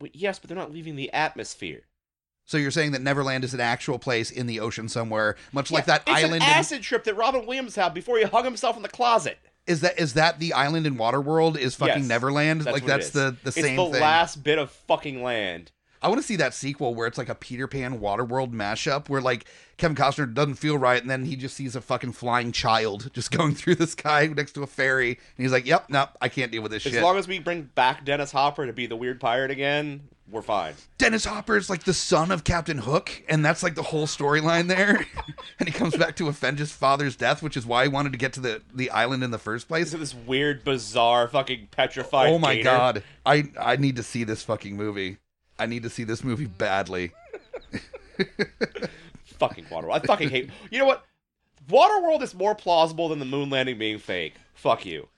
[0.00, 1.82] Wait, yes, but they're not leaving the atmosphere.
[2.46, 5.86] So you're saying that Neverland is an actual place in the ocean somewhere, much like
[5.86, 6.42] that it's island.
[6.42, 9.38] An in- acid trip that Robin Williams had before he hung himself in the closet.
[9.66, 11.56] is that is that the island in Waterworld?
[11.56, 12.60] Is fucking Yes, Neverland?
[12.62, 14.02] That's like that's the the it's same the thing.
[14.02, 15.70] last bit of fucking land.
[16.02, 19.22] I want to see that sequel where it's like a Peter Pan Waterworld mashup where
[19.22, 19.46] like
[19.78, 23.30] Kevin Costner doesn't feel right and then he just sees a fucking flying child just
[23.30, 26.52] going through the sky next to a fairy and he's like, "Yep, nope, I can't
[26.52, 28.84] deal with this As shit." As long as we bring back Dennis Hopper to be
[28.84, 30.74] the weird pirate again, we're fine.
[30.98, 34.68] Dennis Hopper is like the son of Captain Hook and that's like the whole storyline
[34.68, 35.06] there.
[35.58, 38.18] and he comes back to avenge his father's death, which is why he wanted to
[38.18, 39.90] get to the the island in the first place.
[39.90, 42.30] So this weird, bizarre, fucking petrified.
[42.32, 42.64] Oh my gator.
[42.64, 43.02] god.
[43.26, 45.18] I I need to see this fucking movie.
[45.58, 47.12] I need to see this movie badly.
[49.38, 49.92] Fucking Waterworld.
[49.94, 50.50] I fucking hate.
[50.70, 51.04] You know what?
[51.68, 54.34] Waterworld is more plausible than the moon landing being fake.
[54.54, 55.08] Fuck you.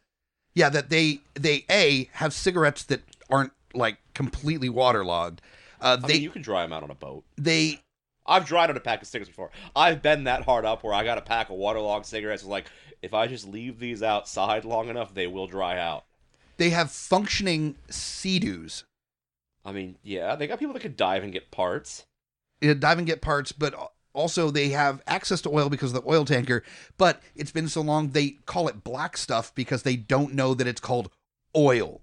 [0.54, 5.40] Yeah, that they they a have cigarettes that aren't like completely waterlogged.
[5.80, 7.24] Uh, I they mean, you can dry them out on a boat.
[7.36, 7.80] they
[8.26, 9.50] I've dried out a pack of cigarettes before.
[9.76, 12.42] I've been that hard up where I got a pack of waterlogged cigarettes.
[12.42, 12.66] It's like,
[13.00, 16.04] if I just leave these outside long enough, they will dry out.
[16.56, 18.84] they have functioning sea-doos.
[19.64, 22.06] I mean, yeah, they got people that could dive and get parts.
[22.64, 23.74] uh, dive and get parts, but
[24.12, 26.62] also they have access to oil because of the oil tanker.
[26.96, 30.66] But it's been so long they call it black stuff because they don't know that
[30.66, 31.10] it's called
[31.54, 32.00] oil.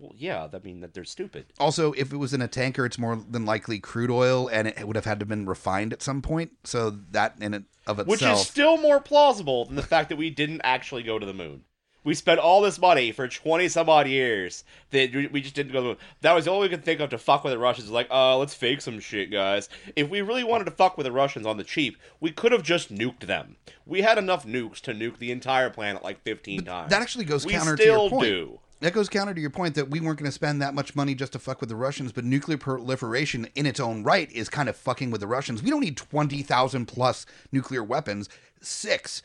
[0.00, 1.46] Well, yeah, I mean that they're stupid.
[1.58, 4.86] Also, if it was in a tanker, it's more than likely crude oil, and it
[4.86, 6.52] would have had to have been refined at some point.
[6.64, 10.16] So that in and of itself, Which is still more plausible than the fact that
[10.16, 11.64] we didn't actually go to the moon.
[12.02, 15.78] We spent all this money for 20 some odd years that we just didn't go
[15.78, 15.96] to the moon.
[16.22, 17.90] That was all we could think of to fuck with the Russians.
[17.90, 19.68] Like, uh, let's fake some shit, guys.
[19.94, 22.62] If we really wanted to fuck with the Russians on the cheap, we could have
[22.62, 23.56] just nuked them.
[23.84, 26.90] We had enough nukes to nuke the entire planet like 15 times.
[26.90, 28.24] that actually goes we counter to your point.
[28.24, 28.60] do.
[28.80, 31.14] That goes counter to your point that we weren't going to spend that much money
[31.14, 34.70] just to fuck with the Russians, but nuclear proliferation in its own right is kind
[34.70, 35.62] of fucking with the Russians.
[35.62, 38.30] We don't need 20,000 plus nuclear weapons.
[38.62, 39.22] Six,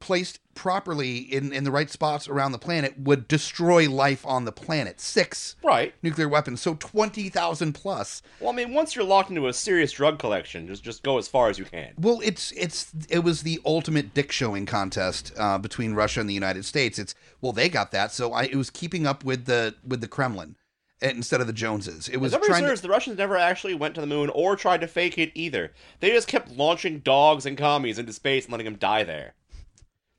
[0.00, 4.52] placed properly in, in the right spots around the planet, would destroy life on the
[4.52, 5.00] planet.
[5.00, 5.94] Six Right.
[6.02, 8.22] nuclear weapons, so 20,000 plus.
[8.40, 11.28] Well, I mean, once you're locked into a serious drug collection, just just go as
[11.28, 11.94] far as you can.
[11.98, 16.34] Well, it's it's it was the ultimate dick showing contest uh, between Russia and the
[16.34, 16.98] United States.
[16.98, 20.08] It's well, they got that, so I, it was keeping up with the with the
[20.08, 20.56] Kremlin
[21.02, 22.08] eh, instead of the Joneses.
[22.08, 24.80] It was As trying to, the Russians never actually went to the moon or tried
[24.80, 25.72] to fake it either.
[26.00, 29.34] They just kept launching dogs and commies into space and letting them die there.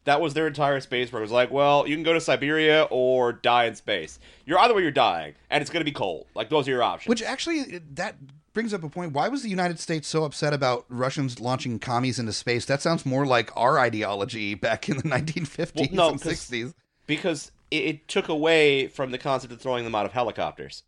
[0.10, 1.22] That was their entire space program.
[1.22, 4.18] It was like, well, you can go to Siberia or die in space.
[4.48, 6.26] You're either way, you're dying, and it's going to be cold.
[6.34, 7.10] Like those are your options.
[7.10, 8.16] Which actually, that
[8.54, 9.14] brings up a point.
[9.14, 12.66] Why was the United States so upset about Russians launching commies into space?
[12.66, 16.74] That sounds more like our ideology back in the 1950s Well, no, and 'cause- 60s.
[17.06, 20.82] because it, it took away from the concept of throwing them out of helicopters.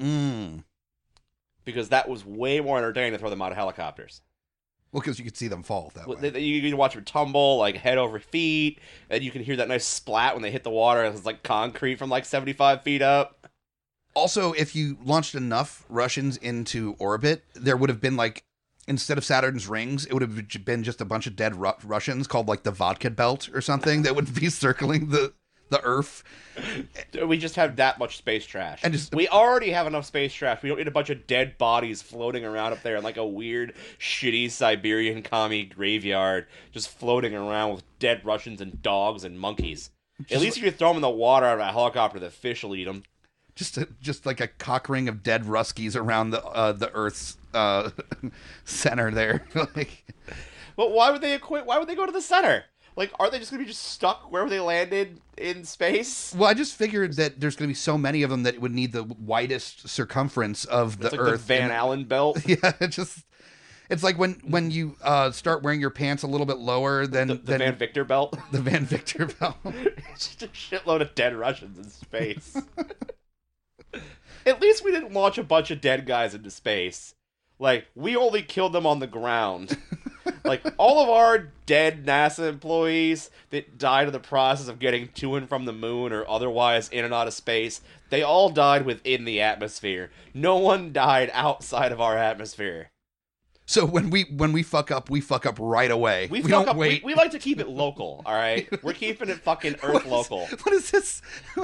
[0.00, 0.64] Mm.
[1.64, 4.22] Because that was way more entertaining to throw them out of helicopters.
[4.92, 6.30] Well, because you could see them fall that Well, way.
[6.30, 9.68] they- You can watch them tumble like head over feet, and you can hear that
[9.68, 11.04] nice splat when they hit the water.
[11.04, 13.46] It's like concrete from like seventy-five feet up.
[14.14, 18.42] Also, if you launched enough Russians into orbit, there would have been like
[18.88, 22.26] instead of Saturn's rings, it would have been just a bunch of dead Ru- Russians
[22.26, 25.32] called like the vodka belt or something that would be circling the
[25.70, 26.22] the Earth.
[27.26, 30.62] We just have that much space trash, And just- we already have enough space trash.
[30.62, 33.26] We don't need a bunch of dead bodies floating around up there in like a
[33.26, 39.90] weird, shitty Siberian commie graveyard, just floating around with dead Russians and dogs and monkeys.
[40.30, 42.62] At least if you throw them in the water out of a helicopter, the fish
[42.62, 43.04] will eat them.
[43.54, 47.38] Just a, just like a cock ring of dead Ruskies around the uh, the Earth's
[47.54, 47.90] uh,
[48.64, 49.46] center there.
[49.76, 50.04] like,
[50.76, 51.64] But why would they equate?
[51.66, 52.64] Why would they go to the center?
[53.00, 56.34] Like, are they just gonna be just stuck wherever they landed in space?
[56.36, 58.60] well, I just figured that there's going to be so many of them that it
[58.60, 61.40] would need the widest circumference of the It's like Earth.
[61.40, 62.42] the Van and- Allen belt.
[62.46, 63.20] Yeah, it just
[63.88, 67.28] it's like when when you uh, start wearing your pants a little bit lower than
[67.28, 68.38] The, the than Van Victor belt.
[68.52, 69.56] the Van Victor belt.
[69.64, 72.54] it's just a shitload of dead Russians in space.
[74.44, 77.14] At least we didn't launch a bunch of dead guys into space.
[77.58, 79.76] Like, we only killed them on the ground.
[80.44, 85.36] Like, all of our dead NASA employees that died in the process of getting to
[85.36, 89.24] and from the moon or otherwise in and out of space, they all died within
[89.24, 90.10] the atmosphere.
[90.34, 92.90] No one died outside of our atmosphere.
[93.66, 96.26] So when we when we fuck up, we fuck up right away.
[96.28, 97.04] We, We, fuck don't up, wait.
[97.04, 98.68] We, we like to keep it local, all right?
[98.82, 100.46] We're keeping it fucking Earth is- local.
[100.64, 101.22] What is this?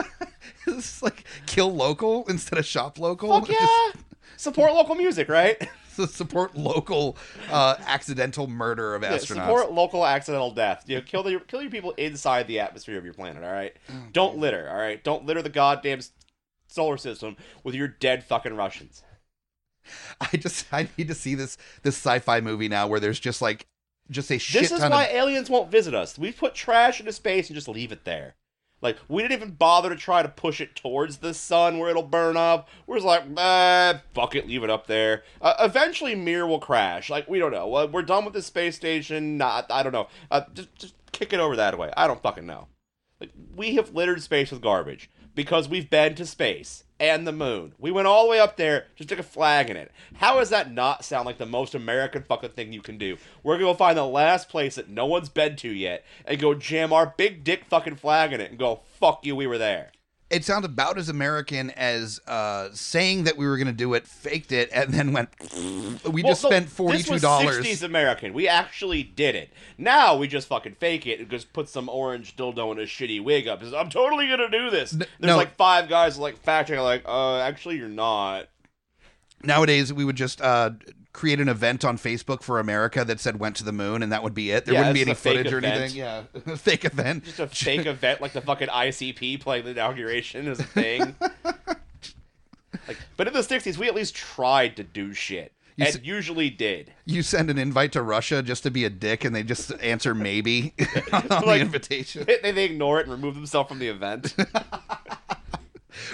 [0.69, 3.41] is this like kill local instead of shop local?
[3.41, 4.01] Fuck yeah!
[4.37, 5.57] Support local music, right?
[6.09, 7.17] Support local
[7.51, 9.27] uh, accidental murder of Yeah, astronauts.
[9.47, 10.85] support local accidental death.
[10.87, 13.43] You know, kill the kill your people inside the atmosphere of your planet.
[13.45, 13.75] All right.
[13.89, 14.69] Oh, Don't litter.
[14.71, 15.03] All right.
[15.03, 16.01] Don't litter the goddamn
[16.69, 19.03] solar system with your dead fucking Russians.
[20.21, 23.67] I just I need to see this this sci-fi movie now where there's just like
[24.11, 26.19] just a shit This is why of aliens won't visit us.
[26.19, 28.35] We put trash into space and just leave it there.
[28.83, 32.03] Like we didn't even bother to try to push it towards the sun where it'll
[32.03, 32.69] burn up.
[32.87, 35.23] We're just like, ah, fuck it, leave it up there.
[35.41, 37.09] Uh, eventually, Mir will crash.
[37.09, 37.87] Like we don't know.
[37.87, 39.37] We're done with the space station.
[39.39, 40.09] Not, I don't know.
[40.31, 41.91] Uh, just, just kick it over that way.
[41.97, 42.69] I don't fucking know.
[43.21, 47.75] Like we have littered space with garbage because we've been to space and the moon.
[47.79, 49.93] We went all the way up there, just took a flag in it.
[50.15, 53.19] How does that not sound like the most American fucking thing you can do?
[53.45, 56.55] We're gonna go find the last place that no one's been to yet and go
[56.55, 59.93] jam our big dick fucking flag in it and go, fuck you, we were there.
[60.29, 64.07] It sounds about as American as uh, saying that we were going to do it,
[64.07, 65.29] faked it, and then went.
[66.07, 67.59] We Well, just no, spent forty two This dollars.
[67.59, 68.33] was 60s American.
[68.33, 69.51] We actually did it.
[69.77, 73.23] Now we just fucking fake it and just put some orange dildo in a shitty
[73.23, 73.63] wig up.
[73.63, 74.93] I'm totally gonna do this.
[74.93, 75.37] There's no.
[75.37, 78.49] like five guys like fact checking like, uh, actually you're not.
[79.47, 80.71] Nowadays, we would just uh,
[81.13, 84.23] create an event on Facebook for America that said "went to the moon," and that
[84.23, 84.65] would be it.
[84.65, 85.77] There Yeah, wouldn't be any footage or event.
[85.77, 85.97] anything.
[85.99, 86.23] Yeah,
[86.57, 87.25] fake event.
[87.25, 91.15] Just a fake event like the fucking ICP playing the inauguration is a thing.
[92.89, 96.01] like, but in the '60s, we at least tried to do shit, You and s-
[96.03, 96.93] usually did.
[97.05, 100.15] You send an invite to Russia just to be a dick, and they just answer
[100.15, 100.75] maybe
[101.13, 104.35] on the invitation, They, they ignore it and remove themselves from the event.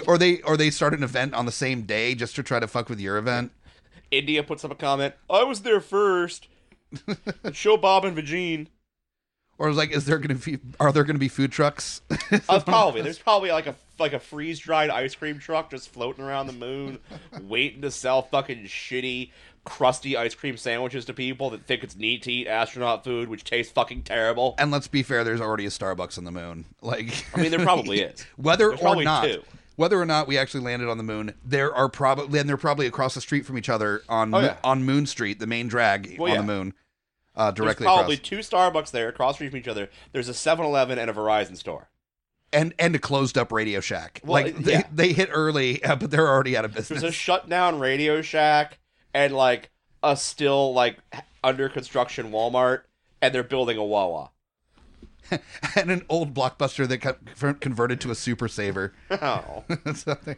[0.07, 2.67] Or they or they start an event on the same day just to try to
[2.67, 3.51] fuck with your event.
[4.11, 5.15] India puts up a comment.
[5.29, 6.47] I was there first.
[7.51, 8.67] Show Bob and Vagine.
[9.57, 12.01] Or like, is there gonna be are there gonna be food trucks?
[12.49, 13.01] Uh, probably.
[13.01, 16.53] There's probably like a like a freeze dried ice cream truck just floating around the
[16.53, 16.99] moon,
[17.41, 19.31] waiting to sell fucking shitty,
[19.63, 23.43] crusty ice cream sandwiches to people that think it's neat to eat astronaut food, which
[23.43, 24.55] tastes fucking terrible.
[24.57, 26.65] and let's be fair, there's already a Starbucks on the moon.
[26.81, 28.25] Like, I mean, there probably is.
[28.37, 29.23] whether or not.
[29.23, 29.43] two.
[29.75, 32.85] Whether or not we actually landed on the moon, there are probably and they're probably
[32.85, 34.57] across the street from each other on Oh, yeah.
[34.63, 36.41] on Moon Street, the main drag Well, on yeah.
[36.41, 36.73] the moon,
[37.35, 39.89] uh, There's probably across, two Starbucks there, across the street from each other.
[40.11, 41.89] There's a 7-Eleven and a Verizon store.
[42.51, 44.21] and and a closed up Radio Shack.
[44.23, 44.83] Well, like they, yeah.
[44.93, 47.01] they hit early, uh, but they're already out of business.
[47.01, 48.77] There's a shut down Radio Shack
[49.13, 49.71] and like
[50.03, 50.99] a still like
[51.43, 52.81] under construction Walmart,
[53.23, 54.29] and they're building a Wawa.
[55.75, 58.93] and an old blockbuster that got converted to a super saver.
[59.09, 59.63] Oh.
[59.93, 60.37] Something.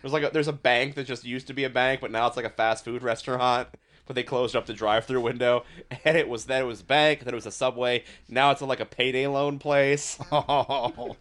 [0.00, 2.26] There's like a, there's a bank that just used to be a bank, but now
[2.26, 3.68] it's like a fast food restaurant.
[4.04, 5.64] But they closed up the drive-through window,
[6.04, 8.02] and it was then it was a bank, then it was a subway.
[8.28, 10.18] Now it's like a payday loan place.
[10.32, 11.16] Oh,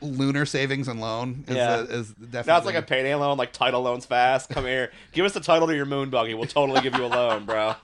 [0.00, 1.78] lunar savings and loan is, Yeah.
[1.78, 4.50] the, is definitely Now it's like a payday loan, like title loans fast.
[4.50, 6.34] Come here, give us the title to your moon buggy.
[6.34, 7.74] We'll totally give you a loan, bro.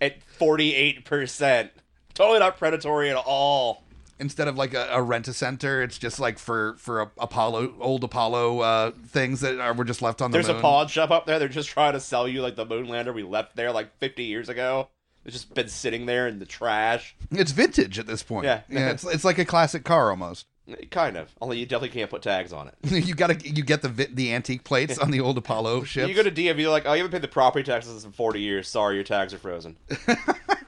[0.00, 1.70] At forty eight percent,
[2.14, 3.82] totally not predatory at all.
[4.18, 7.74] instead of like a, a rent a center, it's just like for for a Apollo
[7.80, 10.56] old Apollo uh, things that are were just left on the There's moon.
[10.58, 11.38] a pawn shop up there.
[11.38, 14.24] They're just trying to sell you like the moon lander we left there like fifty
[14.24, 14.88] years ago.
[15.24, 17.14] It's just been sitting there in the trash.
[17.30, 18.46] It's vintage at this point.
[18.46, 18.62] Yeah.
[18.70, 18.90] yeah.
[18.90, 20.46] It's it's like a classic car almost.
[20.90, 21.34] Kind of.
[21.42, 22.74] Only you definitely can't put tags on it.
[23.06, 26.08] you gotta you get the the antique plates on the old Apollo ship.
[26.08, 28.40] You go to DMV, you're like, oh, you haven't paid the property taxes in 40
[28.40, 28.68] years.
[28.68, 29.76] Sorry, your tags are frozen.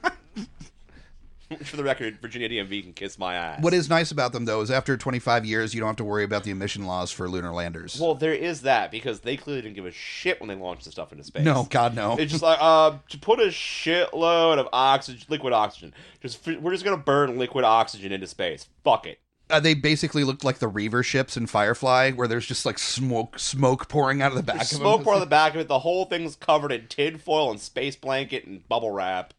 [1.63, 3.61] For the record, Virginia DMV can kiss my ass.
[3.61, 6.23] what is nice about them though is after 25 years, you don't have to worry
[6.23, 7.99] about the emission laws for lunar landers.
[7.99, 10.91] Well, there is that because they clearly didn't give a shit when they launched the
[10.91, 11.43] stuff into space.
[11.43, 12.17] no, God no.
[12.17, 15.93] It's just like uh, to put a shitload of oxygen, liquid oxygen.
[16.21, 18.67] Just we're just gonna burn liquid oxygen into space.
[18.83, 19.19] Fuck it.
[19.49, 23.37] Uh, they basically looked like the Reaver ships in Firefly, where there's just like smoke
[23.37, 25.03] smoke pouring out of the back of Smoke them.
[25.05, 25.67] part of the back of it.
[25.67, 29.33] The whole thing's covered in tin foil and space blanket and bubble wrap.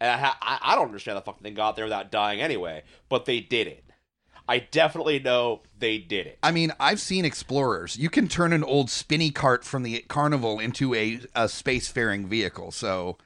[0.00, 2.84] And I, ha- I, don't understand how the fuck they got there without dying anyway.
[3.08, 3.84] But they did it.
[4.48, 6.38] I definitely know they did it.
[6.42, 7.98] I mean, I've seen explorers.
[7.98, 12.70] You can turn an old spinny cart from the carnival into a, a spacefaring vehicle.
[12.70, 13.18] So,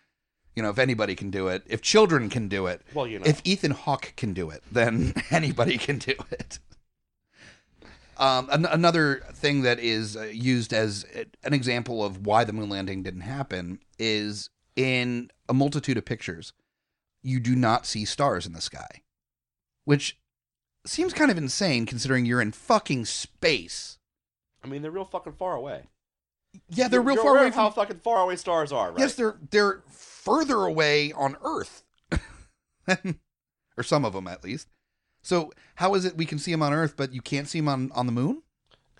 [0.56, 3.26] you know, if anybody can do it, if children can do it, Well, you know.
[3.26, 6.58] if Ethan Hawke can do it, then anybody can do it.
[8.18, 11.04] Um, an- another thing that is uh, used as
[11.44, 16.52] an example of why the moon landing didn't happen is in a multitude of pictures,
[17.22, 19.02] you do not see stars in the sky,
[19.84, 20.18] which
[20.86, 23.98] seems kind of insane considering you're in fucking space.
[24.64, 25.84] I mean, they're real fucking far away.
[26.68, 27.60] Yeah, they're real You're far aware away from.
[27.60, 28.98] how fucking far away stars are, right?
[28.98, 31.82] Yes, they're they're further away on Earth,
[33.76, 34.68] or some of them at least.
[35.22, 37.68] So how is it we can see them on Earth, but you can't see them
[37.68, 38.42] on on the moon?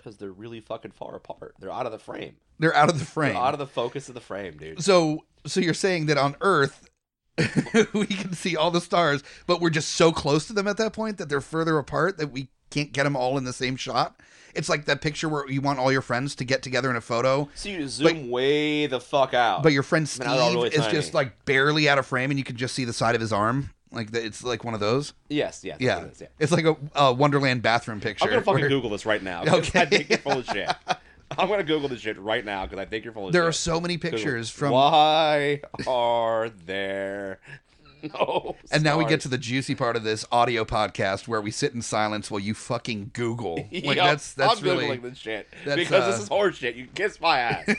[0.03, 1.55] because they're really fucking far apart.
[1.61, 2.35] They're out of the frame.
[2.59, 3.35] They're out of the frame.
[3.35, 4.83] They're out of the focus of the frame, dude.
[4.83, 6.89] so so you're saying that on Earth
[7.95, 10.93] we can see all the stars, but we're just so close to them at that
[10.93, 14.17] point that they're further apart that we can't get them all in the same shot.
[14.55, 17.01] It's like that picture where you want all your friends to get together in a
[17.01, 19.63] photo, So you zoom way the fuck out.
[19.63, 20.93] but your friend Steve mean, they're all really is tiny.
[20.93, 23.33] just like barely out of frame, and you can just see the side of his
[23.33, 23.71] arm.
[23.91, 25.13] Like the, it's like one of those.
[25.29, 26.05] yes, yes, Yeah.
[26.05, 26.27] It is, yeah.
[26.39, 28.25] It's like a, a Wonderland bathroom picture.
[28.25, 29.43] I'm gonna fucking where Google this right now.
[29.45, 29.97] because I Okay.
[29.99, 30.71] think you're full of shit.
[31.39, 33.33] I'm gonna Google this shit right now because I think you're full of shit.
[33.33, 33.49] There shit.
[33.49, 37.41] are so many pictures from, Why are there
[38.03, 38.57] no?
[38.71, 41.75] and now we get to the juicy part of this audio podcast where we sit
[41.75, 43.57] in silence while you fucking Google.
[43.73, 46.77] Like Yup, that's that's I'm really googling this shit that's, because uh, this is horseshit.
[46.77, 47.75] You kiss my ass.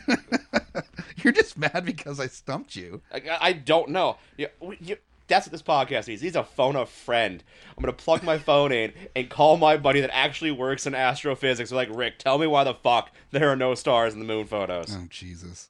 [1.23, 3.01] you're just mad because I stumped you.
[3.11, 4.17] I, I don't know.
[4.37, 4.47] You,
[4.79, 6.21] you, that's what this podcast is.
[6.21, 7.43] He's a phone a friend.
[7.75, 11.71] I'm gonna plug my phone in and call my buddy that actually works in astrophysics.
[11.71, 14.45] We're like, Rick, tell me why the fuck there are no stars in the moon
[14.45, 14.95] photos.
[14.95, 15.69] Oh Jesus.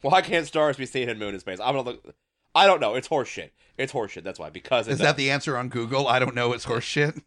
[0.00, 1.60] Why can't stars be seen in moon in space?
[1.60, 2.14] I'm gonna look.
[2.54, 2.94] I don't know.
[2.94, 3.50] It's horseshit.
[3.78, 4.24] It's horseshit.
[4.24, 4.50] That's why.
[4.50, 6.08] Because Is that the answer on Google?
[6.08, 6.52] I don't know.
[6.52, 7.22] It's horseshit.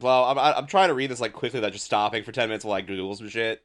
[0.00, 2.64] well, I'm, I'm trying to read this like quickly, without just stopping for ten minutes
[2.64, 3.64] while I Google some shit.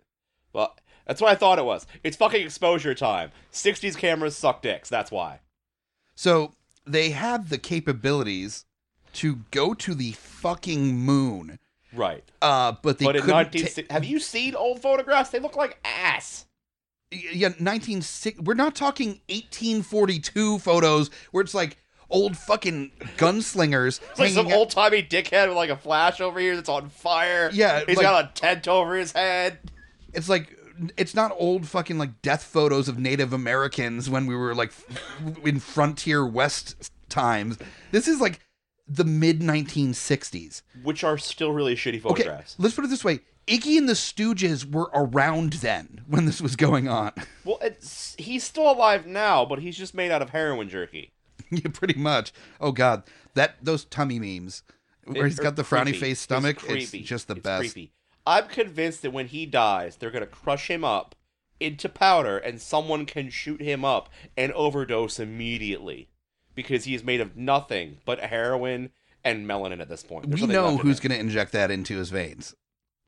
[0.51, 0.75] Well,
[1.07, 1.85] that's what I thought it was.
[2.03, 3.31] It's fucking exposure time.
[3.51, 4.89] '60s cameras suck dicks.
[4.89, 5.39] That's why.
[6.15, 6.53] So
[6.85, 8.65] they have the capabilities
[9.13, 11.59] to go to the fucking moon.
[11.93, 12.23] Right.
[12.41, 13.29] Uh, but they but couldn't.
[13.29, 13.65] 19...
[13.65, 15.29] ta- have you seen old photographs?
[15.29, 16.45] They look like ass.
[17.11, 18.41] yeah, 1960.
[18.41, 21.77] We're not talking 1842 photos where it's like
[22.09, 26.55] old fucking gunslingers It's like some old timey dickhead with like a flash over here
[26.55, 27.49] that's on fire.
[27.53, 29.59] Yeah, he's like- got a tent over his head.
[30.13, 30.57] It's like
[30.97, 34.71] it's not old fucking like death photos of Native Americans when we were like
[35.43, 37.57] in frontier West times.
[37.91, 38.39] This is like
[38.87, 40.61] the mid 1960s.
[40.83, 42.55] which are still really shitty photographs.
[42.55, 46.41] Okay, let's put it this way: Iggy and the Stooges were around then when this
[46.41, 47.11] was going on.
[47.45, 51.11] Well, it's, he's still alive now, but he's just made out of heroin jerky.
[51.51, 52.31] yeah, pretty much.
[52.61, 54.63] Oh God, that those tummy memes
[55.05, 55.99] where he's got the frowny creepy.
[55.99, 56.55] face stomach.
[56.63, 57.01] It's, creepy.
[57.03, 57.59] just the It's best.
[57.73, 57.91] creepy.
[58.25, 61.15] I'm convinced that when he dies, they're gonna crush him up
[61.59, 66.09] into powder, and someone can shoot him up and overdose immediately
[66.55, 68.91] because he is made of nothing but heroin
[69.23, 70.29] and melanin at this point.
[70.29, 72.55] There's We know who's going to inject that into his veins.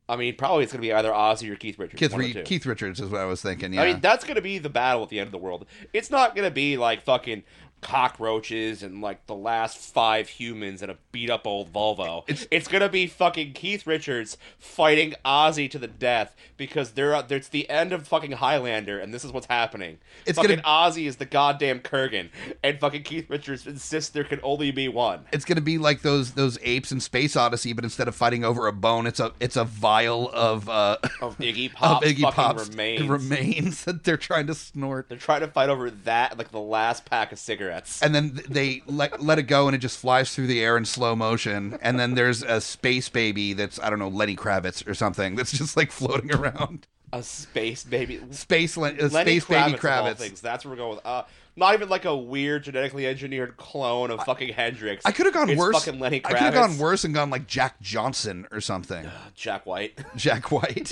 [0.07, 1.99] I mean, probably it's gonna be either Ozzy or Keith Richards.
[1.99, 3.73] Keith, one of the Re- Keith Richards is what I was thinking.
[3.73, 3.81] Yeah.
[3.81, 5.65] I mean, that's going to be the battle at the end of the world.
[5.93, 7.43] It's not going to be like fucking
[7.85, 12.23] cockroaches and like the last five humans and a beat up old Volvo.
[12.27, 17.47] It's, it's gonna be fucking Keith Richards fighting Ozzy to the death because they're it's
[17.49, 19.99] the end of fucking Highlander and this is what's happening.
[20.25, 22.29] It's fucking gonna- Ozzy is the goddamn Kurgan
[22.63, 25.25] and fucking Keith Richards insists there can only be one.
[25.31, 28.65] It's gonna be like those those apes in Space Odyssey, but instead of fighting over
[28.67, 32.69] a bone, it's a it's a vial of uh Of Iggy of Pop's Iggy Pop's
[32.69, 33.07] remains.
[33.07, 35.07] remains that they're trying to snort.
[35.09, 37.74] They're trying to fight over that, like the last pack of cigarettes.
[38.01, 40.85] And then they let let it go and it just flies through the air in
[40.85, 44.93] slow motion and then there's a space baby that's i don't know lenny kravitz or
[44.93, 48.19] something that's just like floating around a space baby.
[48.31, 50.41] space Len- uh, Lenny space Kravitz, all kravitz things.
[50.41, 51.05] That's where we're going with.
[51.05, 51.23] Uh,
[51.55, 55.05] not even like a weird genetically engineered clone of fucking Hendrix.
[55.05, 57.29] i could have gone It's worse Fucking Lenny i could have gone worse and gone
[57.29, 59.97] like jack johnson or something Jack White.
[60.17, 60.91] jack white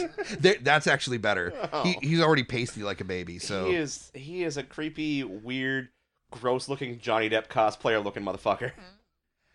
[0.62, 1.52] that's actually better
[1.84, 3.70] he, he's already pasty like a baby so Oh.
[3.70, 4.12] He is.
[4.14, 5.90] He is a creepy, weird,
[6.34, 8.72] gross-looking Johnny Depp cosplayer looking motherfucker.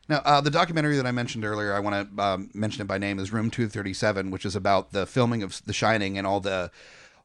[0.08, 2.96] Now, uh, the documentary that I mentioned earlier, I want to um, mention it by
[2.96, 6.70] name, is Room 237, which is about the filming of The Shining and all the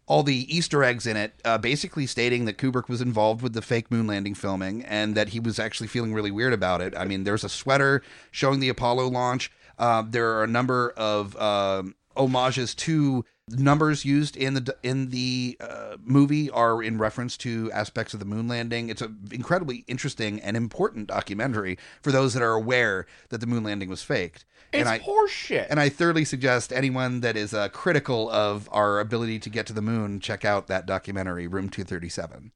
[0.05, 3.61] all the Easter eggs in it, uh, basically stating that Kubrick was involved with the
[3.61, 6.93] fake moon landing filming and that he was actually feeling really weird about it.
[6.97, 9.49] I mean, there's a sweater showing the Apollo launch.
[9.79, 15.57] Uh, there are a number of um, homages to numbers used in the in the
[15.59, 18.89] uh, movie are in reference to aspects of the moon landing.
[18.89, 23.63] It's an incredibly interesting and important documentary for those that are aware that the moon
[23.63, 24.45] landing was faked.
[24.71, 25.67] It's and I horseshit.
[25.69, 29.73] and I thoroughly suggest anyone that is uh, critical of our ability to get to
[29.73, 32.51] the moon check out that documentary, Room Two Thirty Seven.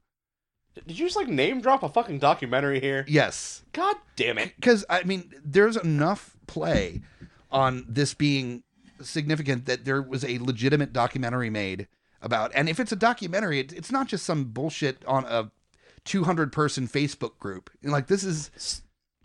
[0.87, 3.03] Did you just like name drop a fucking documentary here?
[3.07, 4.53] Yes, God damn it!
[4.55, 7.01] because I mean, there's enough play
[7.51, 8.63] on this being
[9.01, 11.87] significant that there was a legitimate documentary made
[12.21, 12.51] about.
[12.55, 15.51] And if it's a documentary, it, it's not just some bullshit on a
[16.05, 17.69] 200 person Facebook group.
[17.83, 18.81] And, like this is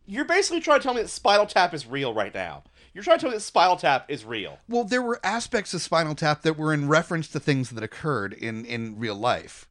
[0.06, 2.64] You're basically trying to tell me that Spinal Tap is real right now.
[2.94, 4.58] You're trying to tell me that Spinal Tap is real.
[4.68, 8.34] well, there were aspects of Spinal Tap that were in reference to things that occurred
[8.34, 9.68] in in real life.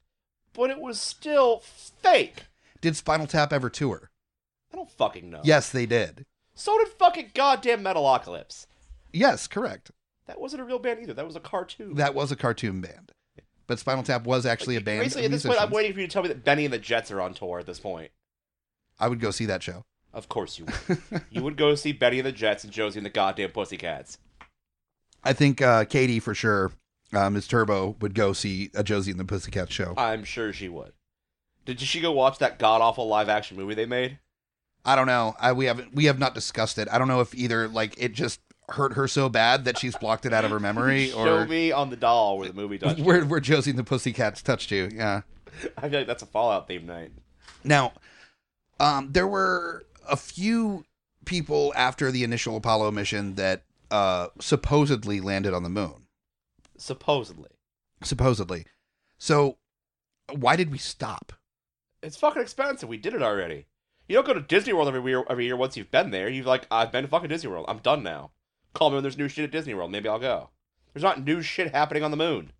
[0.53, 2.45] but it was still fake.
[2.81, 4.09] Did Spinal Tap ever tour?
[4.73, 5.41] I don't fucking know.
[5.43, 6.25] Yes, they did.
[6.55, 8.65] So did fucking goddamn Metalocalypse.
[9.13, 9.91] Yes, correct.
[10.27, 11.13] That wasn't a real band either.
[11.13, 11.95] That was a cartoon.
[11.95, 13.11] That was a cartoon band.
[13.67, 15.01] But Spinal Tap was actually a band.
[15.01, 16.79] Basically, at this point, I'm waiting for you to tell me that Benny and the
[16.79, 18.11] Jets are on tour at this point.
[18.99, 19.83] I would go see that show.
[20.13, 21.01] Of course you would.
[21.29, 24.17] you would go see Benny and the Jets and Josie and the goddamn Pussycats.
[25.23, 26.71] I think uh, Katie for sure,
[27.13, 27.47] uh, Ms.
[27.47, 29.93] Turbo would go see a Josie and the Pussycat show.
[29.97, 30.93] I'm sure she would.
[31.65, 34.19] Did she go watch that god awful live action movie they made?
[34.83, 35.35] I don't know.
[35.39, 36.87] I we haven't we have not discussed it.
[36.91, 38.39] I don't know if either like it just
[38.71, 41.71] hurt her so bad that she's blocked it out of her memory, Show or me
[41.71, 42.99] on the doll where the movie touched.
[42.99, 43.03] you.
[43.05, 44.89] where where Josie and the Pussycats touched you.
[44.93, 45.21] Yeah.
[45.77, 47.11] I feel like that's a Fallout theme night.
[47.63, 47.93] Now,
[48.79, 50.85] um, there were a few
[51.25, 56.07] people after the initial Apollo mission that uh, supposedly landed on the moon.
[56.77, 57.49] Supposedly,
[58.03, 58.65] Supposedly.
[59.19, 59.57] So,
[60.33, 61.33] why did we stop?
[62.01, 62.89] it's fucking expensive.
[62.89, 63.67] We did it already.
[64.07, 65.23] You don't go to Disney World every year.
[65.29, 67.65] Every year, once you've been there, you've like, I've been to fucking Disney World.
[67.67, 68.31] I'm done now.
[68.73, 69.91] Call me when there's new shit at Disney World.
[69.91, 70.49] Maybe I'll go.
[70.93, 72.51] There's not new shit happening on the moon.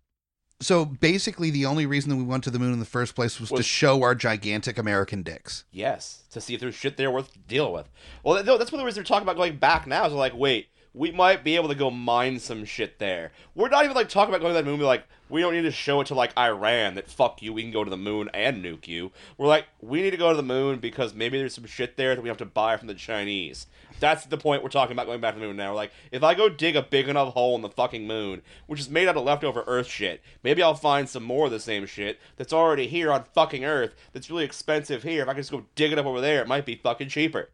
[0.60, 3.40] So basically, the only reason that we went to the moon in the first place
[3.40, 5.64] was, to show our gigantic American dicks.
[5.72, 7.90] Yes, to see if there's shit there worth dealing with.
[8.22, 10.04] Well, that's one of the reasons they're talking about going back now.
[10.04, 13.32] Is they're like, wait, we might be able to go mine some shit there.
[13.54, 14.78] We're not even like talking about going to that moon.
[14.78, 17.62] We're like, we don't need to show it to like Iran that fuck you, we
[17.62, 19.12] can go to the moon and nuke you.
[19.38, 22.14] We're like, we need to go to the moon because maybe there's some shit there
[22.14, 23.66] that we have to buy from the Chinese.
[23.98, 25.70] That's the point we're talking about going back to the moon now.
[25.70, 28.80] We're like, if I go dig a big enough hole in the fucking moon, which
[28.80, 31.86] is made out of leftover Earth shit, maybe I'll find some more of the same
[31.86, 35.22] shit that's already here on fucking Earth that's really expensive here.
[35.22, 37.48] If I can just go dig it up over there, it might be fucking cheaper.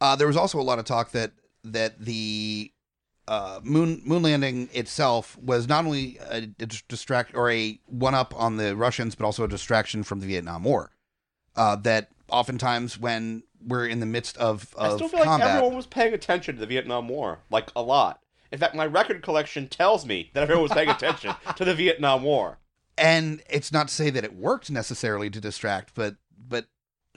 [0.00, 1.32] Uh, there was also a lot of talk that
[1.64, 2.72] that the
[3.26, 8.32] uh, moon moon landing itself was not only a, a distract or a one up
[8.36, 10.90] on the Russians, but also a distraction from the Vietnam War.
[11.56, 15.86] Uh, that oftentimes when we're in the midst of, I still feel like everyone was
[15.86, 18.22] paying attention to the Vietnam War, like a lot.
[18.52, 22.22] In fact, my record collection tells me that everyone was paying attention to the Vietnam
[22.22, 22.58] War.
[22.96, 26.16] and it's not to say that it worked necessarily to distract, but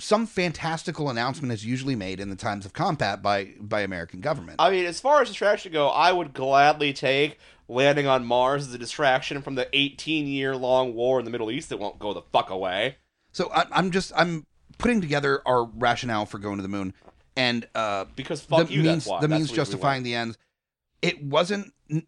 [0.01, 4.57] some fantastical announcement is usually made in the times of combat by by American government.
[4.59, 7.37] I mean, as far as distraction go, I would gladly take
[7.67, 11.51] landing on Mars as a distraction from the 18 year long war in the Middle
[11.51, 12.97] East that won't go the fuck away.
[13.31, 14.45] So I, I'm just I'm
[14.77, 16.93] putting together our rationale for going to the moon,
[17.37, 19.21] and uh, Because fuck the you, means that's why.
[19.21, 20.37] the That's means justifying the ends.
[21.01, 22.05] It wasn't n-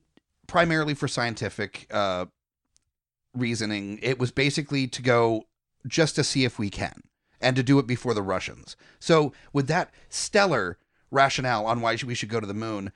[0.47, 2.25] primarily for scientific uh,
[3.35, 3.99] reasoning.
[4.01, 5.45] It was basically to go
[5.87, 7.03] just to see if we can.
[7.43, 8.75] And to do it before the Russians.
[8.99, 10.77] So, with that stellar
[11.11, 12.91] rationale on why we should go to the moon,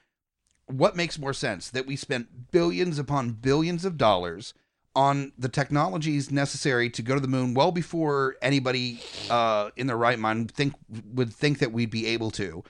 [0.66, 4.54] what makes more sense that we spent billions upon billions of dollars
[4.96, 9.98] on the technologies necessary to go to the moon well before anybody uh, in their
[9.98, 10.74] right mind think
[11.14, 12.64] would think that we'd be able to,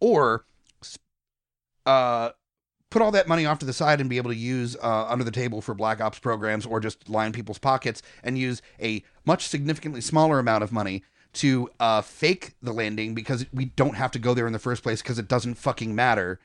[0.00, 0.44] or
[1.84, 2.30] uh,
[2.88, 5.24] put all that money off to the side and be able to use uh, under
[5.24, 9.48] the table for black ops programs or just line people's pockets and use a much
[9.48, 11.02] significantly smaller amount of money
[11.34, 14.82] to uh, fake the landing because we don't have to go there in the first
[14.82, 16.38] place because it doesn't fucking matter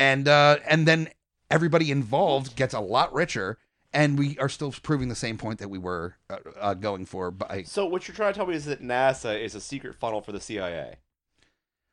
[0.00, 1.08] and uh, and then
[1.50, 3.58] everybody involved gets a lot richer
[3.92, 7.30] and we are still proving the same point that we were uh, uh, going for
[7.30, 10.20] by So what you're trying to tell me is that NASA is a secret funnel
[10.20, 10.96] for the CIA.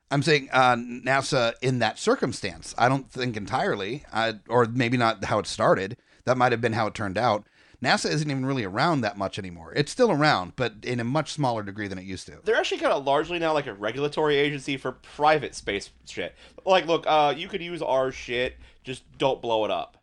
[0.09, 2.73] I'm saying uh, NASA in that circumstance.
[2.77, 5.97] I don't think entirely, I, or maybe not how it started.
[6.23, 7.45] That might have been how it turned out.
[7.83, 9.71] NASA isn't even really around that much anymore.
[9.75, 12.39] It's still around, but in a much smaller degree than it used to.
[12.43, 16.33] They're actually kind of largely now like a regulatory agency for private space shit.
[16.65, 19.97] Like, look, uh, you could use our shit, just don't blow it up.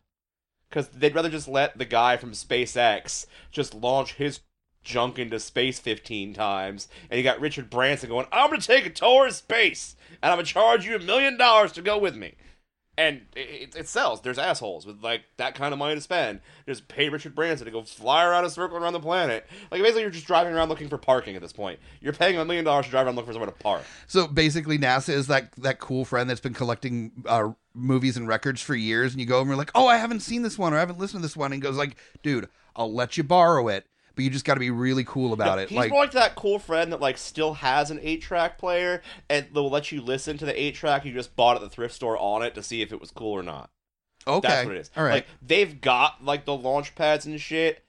[0.69, 4.39] Because they'd rather just let the guy from SpaceX just launch his
[4.83, 8.89] junk into space 15 times, and you got Richard Branson going, I'm gonna take a
[8.89, 12.35] tour of space, and I'm gonna charge you a million dollars to go with me.
[12.97, 14.21] And it, it, sells.
[14.21, 16.39] There's assholes with like that kind of money to spend.
[16.65, 19.45] Just pay Richard Branson to go fly around a circle around the planet.
[19.69, 21.79] Like basically, you're just driving around looking for parking at this point.
[21.99, 23.83] You're paying a million dollars to drive around looking for somewhere to park.
[24.07, 28.61] So basically, NASA is that that cool friend that's been collecting uh, movies and records
[28.61, 30.73] for years, and you go over and you're like, "Oh, I haven't seen this one
[30.73, 33.67] or I haven't listened to this one," and goes like, "Dude, I'll let you borrow
[33.67, 36.11] it, but you just got to be really cool about it." He's Like, more like
[36.11, 40.01] that cool friend that like still has an eight track player and they'll let you
[40.01, 42.63] listen to the eight track you just bought at the thrift store on it to
[42.63, 43.69] see if it was cool or not.
[44.27, 44.91] okay, That's what it is.
[44.97, 45.13] all right.
[45.13, 47.83] Like they've got like the launch pads and shit,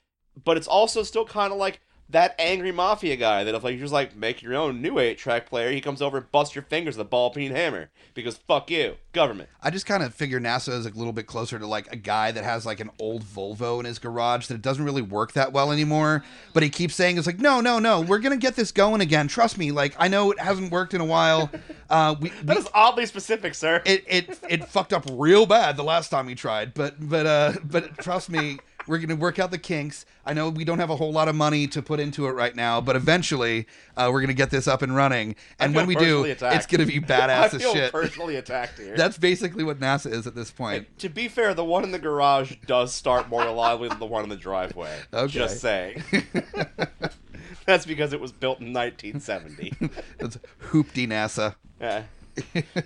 [0.45, 3.81] but it's also still kind of like that angry mafia guy that if like you
[3.81, 6.63] just like make your own new eight track player, he comes over and busts your
[6.63, 9.49] fingers with a ball peen hammer because fuck you, government.
[9.61, 12.31] I just kind of figure NASA is a little bit closer to like a guy
[12.31, 15.53] that has like an old Volvo in his garage that it doesn't really work that
[15.53, 16.23] well anymore.
[16.53, 19.27] But he keeps saying it's like, no, no, no, we're gonna get this going again.
[19.27, 19.73] Trust me.
[19.73, 21.51] Like I know it hasn't worked in a while.
[21.89, 23.81] Uh, we, we That is oddly specific, sir.
[23.85, 26.75] it it it fucked up real bad the last time he tried.
[26.75, 28.59] But but uh but trust me.
[28.87, 30.07] We're gonna work out the kinks.
[30.25, 32.55] I know we don't have a whole lot of money to put into it right
[32.55, 33.67] now, but eventually
[33.97, 35.37] uh, we're gonna get this up and running.
[35.59, 36.57] And when we do, attacked.
[36.57, 37.93] it's gonna be I badass as shit.
[37.93, 38.95] personally attacked here.
[38.97, 40.87] That's basically what NASA is at this point.
[40.99, 44.25] to be fair, the one in the garage does start more reliably than the one
[44.25, 44.97] in the driveway.
[45.13, 45.33] Okay.
[45.33, 46.03] Just saying.
[47.67, 49.73] That's because it was built in 1970.
[50.21, 50.39] It's
[50.71, 51.57] hoopty NASA.
[51.81, 52.03] Eh.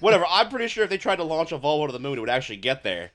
[0.00, 0.24] Whatever.
[0.28, 2.30] I'm pretty sure if they tried to launch a Volvo to the moon, it would
[2.30, 3.10] actually get there.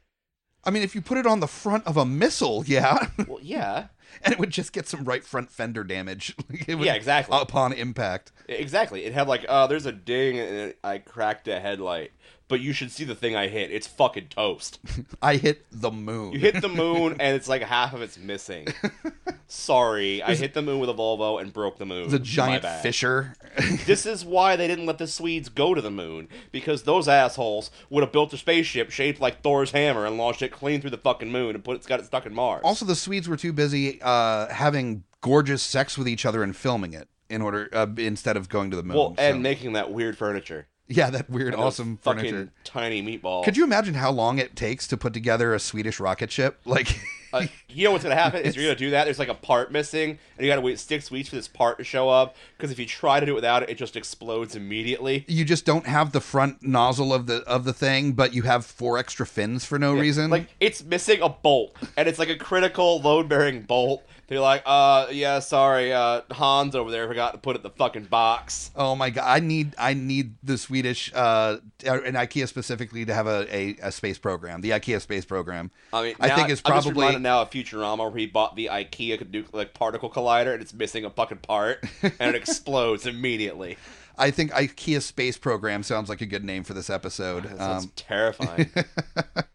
[0.65, 3.87] I mean, if you put it on the front of a missile, yeah, Well, yeah.
[4.23, 6.35] and it would just get some right front fender damage.
[6.67, 7.37] It would- Yeah, exactly.
[7.39, 9.05] Upon impact, Exactly.
[9.05, 12.11] It had like, uh, there's a ding and I cracked a headlight.
[12.47, 13.71] But you should see the thing I hit.
[13.71, 14.79] It's fucking toast.
[15.21, 16.33] I hit the moon.
[16.33, 18.67] You hit the moon and it's like half of it's missing.
[19.47, 22.09] Sorry, I hit the moon with a Volvo and broke the moon.
[22.09, 23.33] the giant fissure.
[23.85, 27.71] This is why they didn't let the Swedes go to the moon because those assholes
[27.89, 30.97] would have built a spaceship shaped like Thor's hammer and launched it clean through the
[30.97, 32.61] fucking moon and put it's got it stuck in Mars.
[32.63, 36.93] also, the Swedes were too busy uh, having gorgeous sex with each other and filming
[36.93, 38.97] it in order uh, instead of going to the moon.
[38.97, 42.51] well, and So- making that weird furniture, yeah, that weird, And awesome fucking furniture.
[42.63, 43.43] tiny meatball.
[43.43, 46.59] Could you imagine how long it takes to put together a Swedish rocket ship?
[46.65, 46.99] Like,
[47.33, 49.03] Uh, you know what's gonna happen is you're gonna do that.
[49.03, 51.83] There's like a part missing, and you gotta wait six weeks for this part to
[51.83, 52.37] show up.
[52.55, 55.25] Because if you try to do it without it, it just explodes immediately.
[55.27, 58.65] you just don't have the front nozzle of the of the thing, but you have
[58.65, 60.29] four extra fins for no reason.
[60.29, 64.03] Like it's missing a bolt, and it's like a critical load bearing bolt.
[64.27, 67.69] They're like, uh, yeah, sorry, uh, Hans over there forgot to put it in the
[67.69, 68.71] fucking box.
[68.75, 69.25] Oh my god!
[69.25, 73.91] I need I need the Swedish uh, and IKEA specifically to have a, a, a
[73.91, 74.61] space program.
[74.61, 75.69] The IKEA space program.
[75.93, 78.67] I mean, I think it's I'm just probably now a Futurama where he bought the
[78.71, 83.77] IKEA nuclear like, particle collider and it's missing a fucking part and it explodes immediately.
[84.17, 87.43] I think IKEA space program sounds like a good name for this episode.
[87.43, 88.71] That sounds Um, terrifying.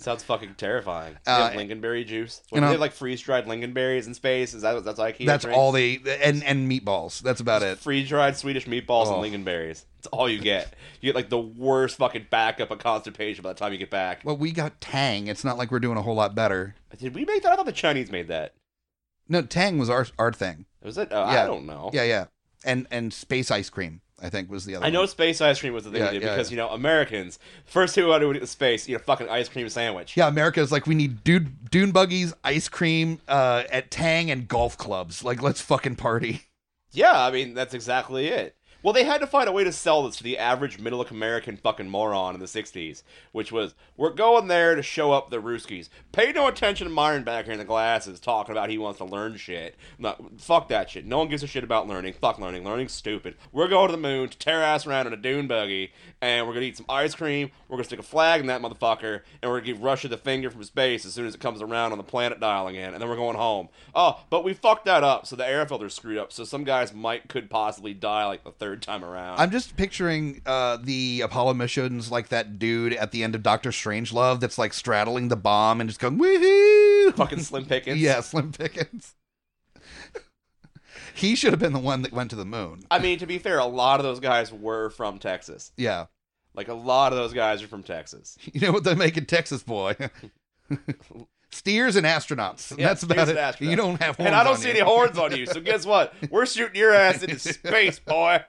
[0.00, 1.18] It sounds fucking terrifying.
[1.26, 2.40] Uh, have lingonberry juice.
[2.50, 4.54] you What, know- they have like freeze dried lingonberries in space.
[4.54, 5.26] Is that that's IKEA?
[5.26, 5.58] that's drinks?
[5.58, 7.20] all they and and meatballs.
[7.20, 7.78] That's about it.
[7.78, 9.22] Freeze dried Swedish meatballs Oh.
[9.22, 9.84] and lingonberries.
[9.98, 10.72] That's all you get.
[11.02, 14.22] You get like the worst fucking backup of constipation by the time you get back.
[14.24, 15.26] Well, we got Tang.
[15.26, 16.76] It's not like we're doing a whole lot better.
[16.98, 17.52] Did we make that?
[17.52, 18.54] I thought the Chinese made that.
[19.28, 20.64] No, Tang was our our thing.
[20.82, 21.12] Was it?
[21.12, 21.44] Uh, Yeah.
[21.44, 21.90] I don't know.
[21.92, 22.24] Yeah, yeah.
[22.64, 24.00] And and space ice cream.
[24.22, 24.86] I think was the other.
[24.86, 26.56] I know space ice cream was the thing Yeah, we did yeah, because yeah.
[26.56, 29.68] you know Americans first who wanted to do eat space eat a fucking ice cream
[29.68, 30.16] sandwich.
[30.16, 34.46] Yeah, America is like we need dune dune buggies, ice cream, uh, at Tang and
[34.46, 35.24] golf clubs.
[35.24, 36.42] Like let's fucking party.
[36.92, 38.56] Yeah, I mean that's exactly it.
[38.82, 41.56] Well, they had to find a way to sell this to the average middle American
[41.56, 43.02] fucking moron in the '60s,
[43.32, 45.88] which was we're going there to show up the Ruskies.
[46.12, 49.04] Pay no attention to Myron back here in the glasses talking about he wants to
[49.04, 49.76] learn shit.
[49.98, 51.06] No, fuck that shit.
[51.06, 52.14] No one gives a shit about learning.
[52.14, 52.64] Fuck learning.
[52.64, 53.36] Learning's stupid.
[53.52, 56.54] We're going to the moon to tear ass around in a dune buggy, and we're
[56.54, 57.50] gonna eat some ice cream.
[57.68, 60.50] We're gonna stick a flag in that motherfucker, and we're gonna give Russia the finger
[60.50, 63.08] from space as soon as it comes around on the planet dial again, and then
[63.08, 63.68] we're going home.
[63.94, 66.32] Oh, but we fucked that up, so the air filter's screwed up.
[66.32, 69.38] So some guys might could possibly die like the third time around.
[69.38, 73.70] I'm just picturing uh, the Apollo missions like that dude at the end of Doctor
[73.70, 77.14] Strangelove that's like straddling the bomb and just going woohoo.
[77.14, 78.00] fucking Slim Pickens.
[78.00, 79.14] Yeah, Slim Pickens.
[81.14, 82.84] he should have been the one that went to the moon.
[82.90, 85.72] I mean, to be fair, a lot of those guys were from Texas.
[85.76, 86.06] Yeah.
[86.54, 88.36] Like a lot of those guys are from Texas.
[88.52, 89.94] You know what they make in Texas, boy?
[91.52, 92.76] Steers and astronauts.
[92.78, 93.36] Yeah, That's about it.
[93.36, 93.66] and.
[93.68, 94.74] You don't have horns and I don't on see you.
[94.74, 96.14] any horns on you, so guess what?
[96.30, 98.44] We're shooting your ass into space, boy.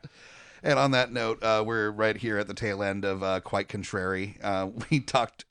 [0.63, 3.67] And on that note, uh, we're right here at the tail end of uh, Quite
[3.67, 4.37] Contrary.
[4.43, 5.45] Uh, we talked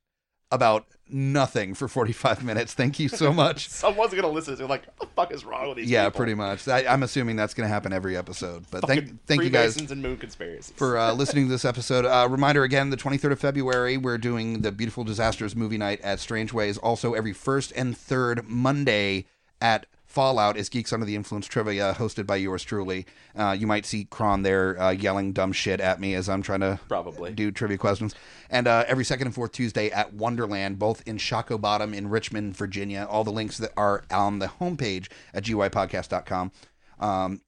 [0.52, 2.74] about nothing for 45 minutes.
[2.74, 3.68] Thank you so much.
[3.70, 6.18] Someone's gonna listen to like, what the fuck is wrong with these yeah, people?
[6.18, 6.66] pretty much.
[6.68, 8.64] I, I'm assuming that's going to happen every episode.
[8.70, 10.72] But Fucking thank, thank you guys and moon conspiracies.
[10.76, 12.04] for uh, listening to this episode.
[12.04, 16.20] Uh, reminder again, the 23rd of February, we're doing the Beautiful Disasters movie night at
[16.20, 16.78] Strangeways.
[16.78, 19.26] Also, every first and third Monday
[19.60, 23.06] at Fallout is Geeks Under the Influence Trivia, hosted by yours truly.
[23.36, 26.60] Uh, you might see Kron there uh, yelling dumb shit at me as I'm trying
[26.60, 27.32] to Probably.
[27.32, 28.16] do trivia questions.
[28.50, 32.56] And uh, every second and fourth Tuesday at Wonderland, both in Shockoe Bottom in Richmond,
[32.56, 33.06] Virginia.
[33.08, 36.50] All the links that are on the homepage at guipodcast.com.
[36.98, 37.40] Um,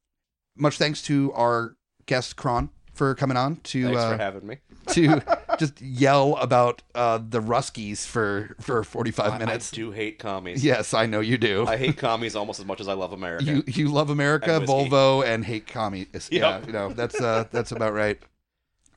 [0.57, 1.75] much thanks to our
[2.07, 4.59] guest Kron for coming on to Thanks uh, for having me.
[4.91, 5.21] to
[5.63, 9.73] just yell about uh, the Ruskies for for 45 I- minutes.
[9.73, 10.65] I do hate commies.
[10.65, 11.65] Yes, I know you do.
[11.67, 13.45] I hate commies almost as much as I love America.
[13.45, 14.67] you you love America, And.
[14.67, 16.29] Volvo, and hate commies.
[16.33, 18.19] Yeah, you know that's uh, that's about right.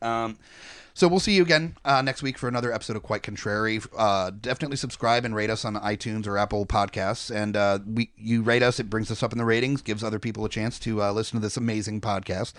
[0.01, 0.37] Um,
[0.97, 3.81] so we'll see you again uh, next week for another episode of Quite Contrary.
[3.97, 7.29] Uh, definitely subscribe and rate us on iTunes or Apple Podcasts.
[7.35, 10.19] And uh, we you rate us, it brings us up in the ratings, gives other
[10.19, 12.53] people a chance to uh, listen to this amazing podcast.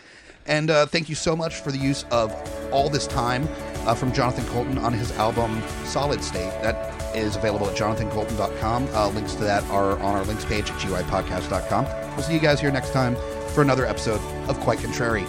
[0.45, 2.31] And uh, thank you so much for the use of
[2.73, 3.49] all this time
[3.87, 6.51] uh, from Jonathan Coulton on his album Solid State.
[6.63, 8.89] That is available at jonathancoulton.com.
[8.93, 11.85] Uh, links to that are on our links page at guipodcast.com.
[12.15, 13.17] We'll see you guys here next time
[13.55, 15.25] for another episode of Quite Contrary.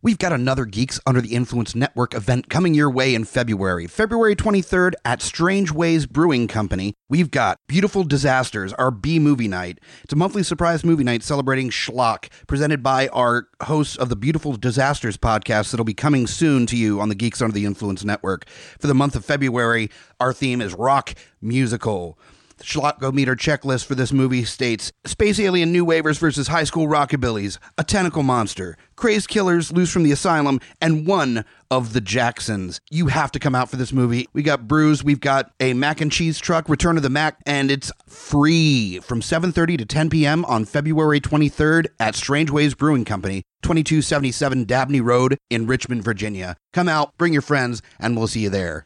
[0.00, 3.88] We've got another Geeks Under the Influence Network event coming your way in February.
[3.88, 6.94] February 23rd at Strangeways Brewing Company.
[7.08, 9.80] We've got Beautiful Disasters, our B movie night.
[10.04, 14.56] It's a monthly surprise movie night celebrating schlock, presented by our hosts of the Beautiful
[14.56, 18.46] Disasters podcast that'll be coming soon to you on the Geeks Under the Influence Network.
[18.78, 22.16] For the month of February, our theme is rock musical.
[22.58, 27.58] The Schlockometer checklist for this movie states Space Alien New Waivers versus High School Rockabillys,
[27.78, 32.80] A Tentacle Monster, Crazed Killers Loose from the Asylum, and one of the Jacksons.
[32.90, 34.26] You have to come out for this movie.
[34.32, 37.70] We got brews, we've got a mac and cheese truck, Return of the Mac, and
[37.70, 40.44] it's free from 7.30 to 10 p.m.
[40.46, 46.56] on February 23rd at Strangeways Brewing Company, 2277 Dabney Road in Richmond, Virginia.
[46.72, 48.84] Come out, bring your friends, and we'll see you there.